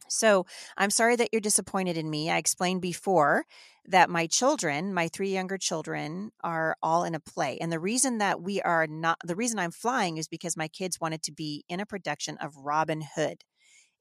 So 0.09 0.47
I'm 0.77 0.91
sorry 0.91 1.17
that 1.17 1.29
you're 1.33 1.41
disappointed 1.41 1.97
in 1.97 2.09
me. 2.09 2.31
I 2.31 2.39
explained 2.39 2.81
before 2.81 3.45
that 3.87 4.11
my 4.11 4.27
children, 4.27 4.95
my 4.95 5.09
three 5.09 5.33
younger 5.33 5.59
children, 5.59 6.31
are 6.43 6.77
all 6.83 7.05
in 7.05 7.15
a 7.15 7.21
play. 7.21 7.59
And 7.61 7.71
the 7.71 7.81
reason 7.81 8.19
that 8.19 8.41
we 8.41 8.61
are 8.63 8.87
not, 8.87 9.19
the 9.25 9.37
reason 9.37 9.59
I'm 9.59 9.71
flying 9.71 10.17
is 10.17 10.29
because 10.29 10.57
my 10.57 10.69
kids 10.69 11.01
wanted 11.01 11.23
to 11.25 11.33
be 11.33 11.65
in 11.69 11.81
a 11.81 11.87
production 11.87 12.37
of 12.39 12.57
Robin 12.57 13.03
Hood. 13.15 13.43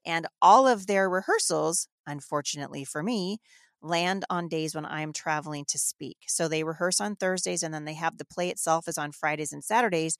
And 0.06 0.26
all 0.40 0.66
of 0.66 0.86
their 0.86 1.10
rehearsals, 1.10 1.88
unfortunately 2.06 2.84
for 2.84 3.02
me, 3.02 3.38
land 3.82 4.24
on 4.28 4.48
days 4.48 4.74
when 4.74 4.84
I'm 4.84 5.12
traveling 5.12 5.64
to 5.66 5.78
speak. 5.78 6.18
So 6.26 6.48
they 6.48 6.64
rehearse 6.64 7.00
on 7.00 7.16
Thursdays 7.16 7.62
and 7.62 7.72
then 7.72 7.84
they 7.84 7.94
have 7.94 8.18
the 8.18 8.24
play 8.24 8.48
itself 8.48 8.88
is 8.88 8.98
on 8.98 9.12
Fridays 9.12 9.52
and 9.52 9.62
Saturdays. 9.62 10.18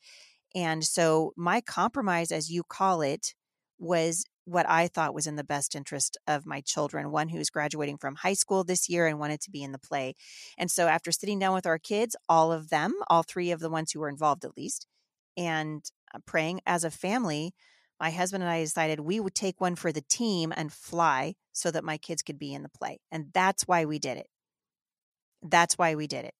And 0.54 0.84
so 0.84 1.32
my 1.36 1.60
compromise, 1.60 2.32
as 2.32 2.50
you 2.50 2.62
call 2.62 3.02
it, 3.02 3.34
was 3.78 4.24
what 4.44 4.68
I 4.68 4.88
thought 4.88 5.14
was 5.14 5.26
in 5.26 5.36
the 5.36 5.44
best 5.44 5.74
interest 5.74 6.16
of 6.26 6.46
my 6.46 6.62
children, 6.62 7.10
one 7.10 7.28
who's 7.28 7.50
graduating 7.50 7.98
from 7.98 8.16
high 8.16 8.32
school 8.32 8.64
this 8.64 8.88
year 8.88 9.06
and 9.06 9.18
wanted 9.18 9.40
to 9.42 9.50
be 9.50 9.62
in 9.62 9.72
the 9.72 9.78
play. 9.78 10.14
And 10.56 10.70
so 10.70 10.88
after 10.88 11.12
sitting 11.12 11.38
down 11.38 11.54
with 11.54 11.66
our 11.66 11.78
kids, 11.78 12.16
all 12.28 12.50
of 12.50 12.70
them, 12.70 12.94
all 13.08 13.22
three 13.22 13.50
of 13.50 13.60
the 13.60 13.68
ones 13.68 13.92
who 13.92 14.00
were 14.00 14.08
involved 14.08 14.44
at 14.44 14.56
least, 14.56 14.86
and 15.36 15.84
uh, 16.14 16.18
praying 16.24 16.60
as 16.66 16.82
a 16.82 16.90
family, 16.90 17.52
my 18.00 18.10
husband 18.10 18.42
and 18.42 18.50
I 18.50 18.60
decided 18.60 19.00
we 19.00 19.20
would 19.20 19.34
take 19.34 19.60
one 19.60 19.74
for 19.74 19.92
the 19.92 20.02
team 20.02 20.52
and 20.56 20.72
fly 20.72 21.34
so 21.52 21.70
that 21.70 21.84
my 21.84 21.98
kids 21.98 22.22
could 22.22 22.38
be 22.38 22.54
in 22.54 22.62
the 22.62 22.68
play. 22.68 23.00
And 23.10 23.26
that's 23.32 23.64
why 23.64 23.84
we 23.84 23.98
did 23.98 24.18
it. 24.18 24.26
That's 25.42 25.76
why 25.76 25.94
we 25.94 26.06
did 26.06 26.24
it. 26.24 26.34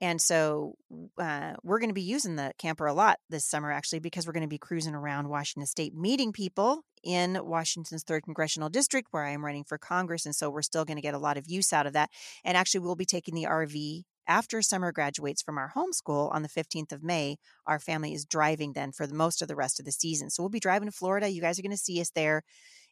And 0.00 0.20
so 0.20 0.74
uh, 1.18 1.52
we're 1.62 1.78
going 1.78 1.90
to 1.90 1.94
be 1.94 2.02
using 2.02 2.36
the 2.36 2.52
camper 2.58 2.86
a 2.86 2.94
lot 2.94 3.18
this 3.28 3.44
summer, 3.44 3.70
actually, 3.70 4.00
because 4.00 4.26
we're 4.26 4.32
going 4.32 4.42
to 4.42 4.48
be 4.48 4.58
cruising 4.58 4.94
around 4.94 5.28
Washington 5.28 5.66
State, 5.66 5.94
meeting 5.94 6.32
people 6.32 6.82
in 7.04 7.38
Washington's 7.42 8.02
third 8.02 8.24
congressional 8.24 8.68
district, 8.68 9.08
where 9.10 9.24
I 9.24 9.30
am 9.30 9.44
running 9.44 9.64
for 9.64 9.78
Congress. 9.78 10.24
And 10.24 10.34
so 10.34 10.50
we're 10.50 10.62
still 10.62 10.84
going 10.84 10.96
to 10.96 11.02
get 11.02 11.14
a 11.14 11.18
lot 11.18 11.36
of 11.36 11.46
use 11.46 11.72
out 11.72 11.86
of 11.86 11.92
that. 11.92 12.10
And 12.44 12.56
actually, 12.56 12.80
we'll 12.80 12.96
be 12.96 13.04
taking 13.04 13.34
the 13.34 13.44
RV 13.44 14.04
after 14.26 14.62
summer 14.62 14.92
graduates 14.92 15.42
from 15.42 15.58
our 15.58 15.72
homeschool 15.74 16.32
on 16.34 16.42
the 16.42 16.48
15th 16.48 16.92
of 16.92 17.02
May, 17.02 17.36
our 17.66 17.78
family 17.78 18.14
is 18.14 18.24
driving 18.24 18.72
then 18.72 18.92
for 18.92 19.06
the 19.06 19.14
most 19.14 19.42
of 19.42 19.48
the 19.48 19.56
rest 19.56 19.78
of 19.78 19.86
the 19.86 19.92
season. 19.92 20.30
So 20.30 20.42
we'll 20.42 20.50
be 20.50 20.60
driving 20.60 20.88
to 20.88 20.96
Florida. 20.96 21.28
You 21.28 21.40
guys 21.40 21.58
are 21.58 21.62
going 21.62 21.70
to 21.70 21.76
see 21.76 22.00
us 22.00 22.10
there 22.10 22.42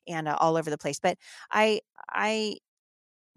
and 0.08 0.28
uh, 0.28 0.36
all 0.40 0.56
over 0.56 0.70
the 0.70 0.78
place. 0.78 0.98
But 1.00 1.18
I, 1.50 1.80
I, 2.10 2.56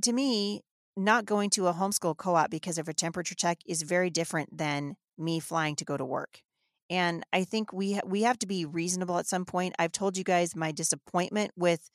to 0.03 0.13
me, 0.13 0.61
not 0.95 1.25
going 1.25 1.49
to 1.51 1.67
a 1.67 1.73
homeschool 1.73 2.17
co-op 2.17 2.49
because 2.49 2.77
of 2.77 2.87
a 2.87 2.93
temperature 2.93 3.35
check 3.35 3.59
is 3.65 3.81
very 3.81 4.09
different 4.09 4.57
than 4.57 4.95
me 5.17 5.39
flying 5.39 5.75
to 5.77 5.85
go 5.85 5.97
to 5.97 6.05
work. 6.05 6.41
And 6.89 7.25
I 7.31 7.43
think 7.43 7.73
we 7.73 7.93
ha- 7.93 8.01
we 8.05 8.23
have 8.23 8.37
to 8.39 8.47
be 8.47 8.65
reasonable 8.65 9.17
at 9.17 9.25
some 9.25 9.45
point. 9.45 9.73
I've 9.79 9.91
told 9.91 10.17
you 10.17 10.23
guys 10.23 10.55
my 10.55 10.71
disappointment 10.71 11.51
with 11.55 11.89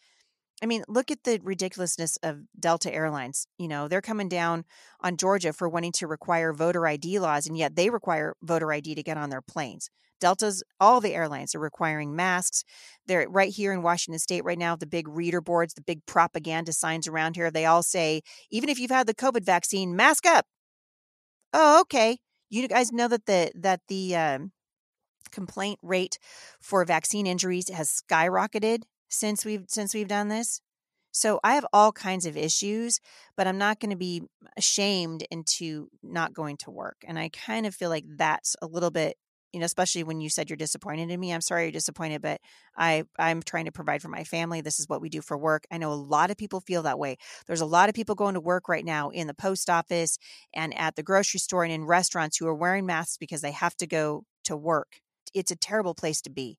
I 0.63 0.67
mean, 0.67 0.83
look 0.89 1.11
at 1.11 1.23
the 1.23 1.41
ridiculousness 1.43 2.17
of 2.23 2.41
Delta 2.59 2.93
Airlines. 2.93 3.47
You 3.59 3.69
know, 3.69 3.87
they're 3.87 4.01
coming 4.01 4.29
down 4.29 4.65
on 5.01 5.17
Georgia 5.17 5.53
for 5.53 5.69
wanting 5.69 5.93
to 5.93 6.07
require 6.07 6.53
voter 6.53 6.87
ID 6.87 7.21
laws, 7.21 7.47
and 7.47 7.57
yet 7.57 7.77
they 7.77 7.91
require 7.91 8.35
voter 8.43 8.73
ID 8.73 8.97
to 8.97 9.03
get 9.03 9.17
on 9.17 9.31
their 9.31 9.43
planes. 9.43 9.89
Delta's, 10.21 10.65
all 10.81 11.01
the 11.01 11.15
airlines 11.15 11.55
are 11.55 11.61
requiring 11.61 12.17
masks. 12.17 12.65
They're 13.07 13.29
right 13.29 13.53
here 13.53 13.73
in 13.73 13.83
Washington 13.83 14.19
State 14.19 14.45
right 14.45 14.59
now, 14.59 14.75
the 14.75 14.87
big 14.87 15.07
reader 15.07 15.41
boards, 15.41 15.75
the 15.75 15.81
big 15.81 16.05
propaganda 16.07 16.73
signs 16.73 17.07
around 17.07 17.37
here, 17.37 17.53
they 17.53 17.65
all 17.65 17.85
say, 17.85 18.23
even 18.51 18.69
if 18.69 18.81
you've 18.81 18.91
had 18.91 19.07
the 19.07 19.15
COVID 19.15 19.45
vaccine, 19.45 19.95
mask 19.95 20.27
up. 20.27 20.47
Oh, 21.53 21.81
okay. 21.83 22.19
You 22.51 22.67
guys 22.67 22.91
know 22.91 23.07
that 23.07 23.27
the, 23.27 23.53
that 23.55 23.81
the, 23.89 24.17
um, 24.17 24.53
complaint 25.31 25.79
rate 25.83 26.19
for 26.61 26.85
vaccine 26.85 27.27
injuries 27.27 27.69
has 27.69 28.03
skyrocketed 28.03 28.83
since 29.09 29.45
we've 29.45 29.65
since 29.69 29.95
we've 29.95 30.09
done 30.09 30.29
this. 30.29 30.61
So 31.11 31.41
I 31.43 31.55
have 31.55 31.67
all 31.73 31.91
kinds 31.91 32.27
of 32.27 32.37
issues, 32.37 33.01
but 33.37 33.47
I'm 33.47 33.59
not 33.59 33.81
going 33.81 33.91
to 33.91 33.97
be 33.97 34.23
ashamed 34.57 35.27
into 35.31 35.89
not 36.03 36.35
going 36.35 36.59
to 36.59 36.71
work. 36.71 36.99
And 37.07 37.19
I 37.19 37.31
kind 37.31 37.67
of 37.67 37.75
feel 37.75 37.91
like 37.91 38.05
that's 38.07 38.55
a 38.63 38.67
little 38.67 38.91
bit 38.91 39.17
you 39.53 39.61
know 39.61 39.67
especially 39.67 40.05
when 40.05 40.21
you 40.21 40.29
said 40.29 40.51
you're 40.51 40.57
disappointed 40.57 41.11
in 41.11 41.21
me 41.21 41.33
i'm 41.33 41.41
sorry 41.41 41.65
you're 41.65 41.73
disappointed 41.73 42.21
but 42.21 42.41
i 42.77 43.05
i'm 43.19 43.43
trying 43.43 43.65
to 43.65 43.73
provide 43.73 44.03
for 44.03 44.09
my 44.09 44.25
family 44.25 44.61
this 44.61 44.79
is 44.79 44.89
what 44.89 45.01
we 45.01 45.09
do 45.09 45.21
for 45.21 45.39
work 45.39 45.65
i 45.71 45.79
know 45.79 45.93
a 45.93 45.95
lot 45.95 46.31
of 46.31 46.37
people 46.37 46.61
feel 46.61 46.83
that 46.83 46.99
way 46.99 47.17
there's 47.47 47.61
a 47.61 47.67
lot 47.67 47.89
of 47.89 47.95
people 47.95 48.15
going 48.15 48.35
to 48.35 48.41
work 48.41 48.69
right 48.69 48.85
now 48.85 49.09
in 49.11 49.27
the 49.27 49.35
post 49.35 49.71
office 49.71 50.19
and 50.55 50.77
at 50.79 50.97
the 50.97 51.03
grocery 51.03 51.41
store 51.41 51.65
and 51.65 51.73
in 51.73 51.85
restaurants 51.85 52.37
who 52.37 52.47
are 52.47 52.55
wearing 52.55 52.87
masks 52.87 53.17
because 53.17 53.41
they 53.41 53.53
have 53.53 53.77
to 53.77 53.87
go 53.87 54.25
to 54.45 54.57
work 54.57 55.01
it's 55.35 55.51
a 55.51 55.57
terrible 55.57 55.95
place 55.95 56.21
to 56.21 56.31
be 56.31 56.59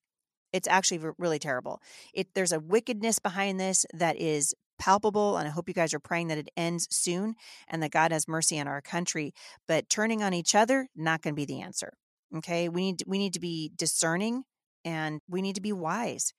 it's 0.54 0.68
actually 0.68 1.02
really 1.18 1.40
terrible. 1.40 1.82
It 2.14 2.28
there's 2.34 2.52
a 2.52 2.60
wickedness 2.60 3.20
behind 3.20 3.60
this 3.60 3.86
that 3.94 4.18
is 4.18 4.54
palpable 4.78 5.38
and 5.38 5.48
I 5.48 5.52
hope 5.52 5.68
you 5.68 5.74
guys 5.74 5.94
are 5.94 6.00
praying 6.00 6.28
that 6.30 6.38
it 6.38 6.50
ends 6.56 6.88
soon 6.90 7.36
and 7.68 7.84
that 7.84 7.92
God 7.92 8.12
has 8.12 8.28
mercy 8.28 8.60
on 8.60 8.68
our 8.68 8.82
country, 8.82 9.34
but 9.68 9.90
turning 9.90 10.24
on 10.24 10.34
each 10.34 10.56
other 10.56 10.88
not 10.96 11.22
going 11.22 11.34
to 11.34 11.36
be 11.36 11.46
the 11.46 11.62
answer. 11.62 11.94
Okay? 12.38 12.70
We 12.70 12.82
need 12.82 13.04
we 13.06 13.18
need 13.18 13.34
to 13.34 13.40
be 13.40 13.72
discerning 13.76 14.44
and 14.86 15.20
we 15.28 15.42
need 15.42 15.56
to 15.56 15.62
be 15.62 15.74
wise 15.74 16.34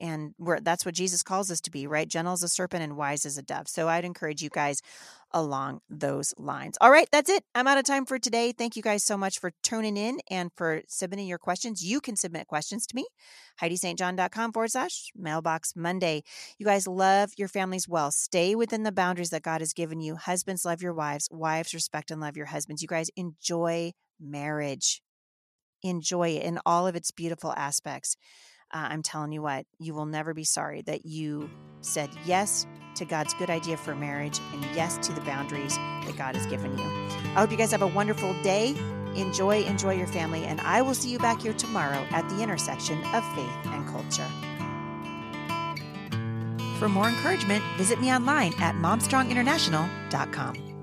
and 0.00 0.34
that's 0.62 0.84
what 0.84 0.94
Jesus 0.94 1.22
calls 1.22 1.50
us 1.50 1.60
to 1.62 1.70
be, 1.70 1.86
right? 1.86 2.08
Gentle 2.08 2.32
as 2.32 2.42
a 2.42 2.48
serpent 2.48 2.82
and 2.82 2.96
wise 2.96 3.24
as 3.24 3.38
a 3.38 3.42
dove. 3.42 3.68
So 3.68 3.88
I'd 3.88 4.04
encourage 4.04 4.42
you 4.42 4.50
guys 4.50 4.82
along 5.34 5.80
those 5.90 6.32
lines. 6.38 6.78
All 6.80 6.90
right, 6.90 7.08
that's 7.12 7.28
it. 7.28 7.44
I'm 7.54 7.66
out 7.66 7.76
of 7.76 7.84
time 7.84 8.06
for 8.06 8.18
today. 8.18 8.52
Thank 8.52 8.76
you 8.76 8.82
guys 8.82 9.02
so 9.02 9.18
much 9.18 9.38
for 9.40 9.52
tuning 9.62 9.96
in 9.96 10.20
and 10.30 10.50
for 10.56 10.82
submitting 10.88 11.26
your 11.26 11.38
questions. 11.38 11.84
You 11.84 12.00
can 12.00 12.16
submit 12.16 12.46
questions 12.46 12.86
to 12.86 12.96
me, 12.96 13.04
HeidiSt.John.com 13.60 14.52
forward 14.52 14.70
slash 14.70 15.10
mailbox 15.14 15.74
Monday. 15.76 16.22
You 16.58 16.64
guys 16.64 16.86
love 16.86 17.32
your 17.36 17.48
families 17.48 17.88
well. 17.88 18.12
Stay 18.12 18.54
within 18.54 18.84
the 18.84 18.92
boundaries 18.92 19.30
that 19.30 19.42
God 19.42 19.60
has 19.60 19.72
given 19.72 20.00
you. 20.00 20.14
Husbands, 20.14 20.64
love 20.64 20.80
your 20.80 20.94
wives. 20.94 21.28
Wives, 21.30 21.74
respect 21.74 22.10
and 22.10 22.20
love 22.20 22.36
your 22.36 22.46
husbands. 22.46 22.80
You 22.80 22.88
guys 22.88 23.10
enjoy 23.16 23.92
marriage. 24.20 25.02
Enjoy 25.82 26.28
it 26.28 26.44
in 26.44 26.60
all 26.64 26.86
of 26.86 26.96
its 26.96 27.10
beautiful 27.10 27.52
aspects 27.56 28.16
uh, 28.74 28.88
I'm 28.90 29.02
telling 29.02 29.32
you 29.32 29.40
what, 29.40 29.66
you 29.78 29.94
will 29.94 30.06
never 30.06 30.34
be 30.34 30.44
sorry 30.44 30.82
that 30.82 31.06
you 31.06 31.48
said 31.80 32.10
yes 32.26 32.66
to 32.96 33.04
God's 33.04 33.34
good 33.34 33.50
idea 33.50 33.76
for 33.76 33.94
marriage 33.94 34.40
and 34.52 34.64
yes 34.74 34.98
to 35.06 35.12
the 35.12 35.20
boundaries 35.20 35.76
that 35.76 36.14
God 36.16 36.34
has 36.34 36.46
given 36.46 36.76
you. 36.76 36.84
I 36.84 37.40
hope 37.40 37.50
you 37.50 37.56
guys 37.56 37.70
have 37.70 37.82
a 37.82 37.86
wonderful 37.86 38.34
day. 38.42 38.74
Enjoy, 39.14 39.62
enjoy 39.62 39.94
your 39.94 40.08
family, 40.08 40.44
and 40.44 40.60
I 40.60 40.82
will 40.82 40.94
see 40.94 41.10
you 41.10 41.18
back 41.18 41.42
here 41.42 41.52
tomorrow 41.52 42.04
at 42.10 42.28
the 42.28 42.42
intersection 42.42 42.98
of 43.14 43.24
faith 43.34 43.66
and 43.66 43.86
culture. 43.86 44.28
For 46.78 46.88
more 46.88 47.08
encouragement, 47.08 47.62
visit 47.76 48.00
me 48.00 48.12
online 48.12 48.52
at 48.58 48.74
momstronginternational.com. 48.74 50.73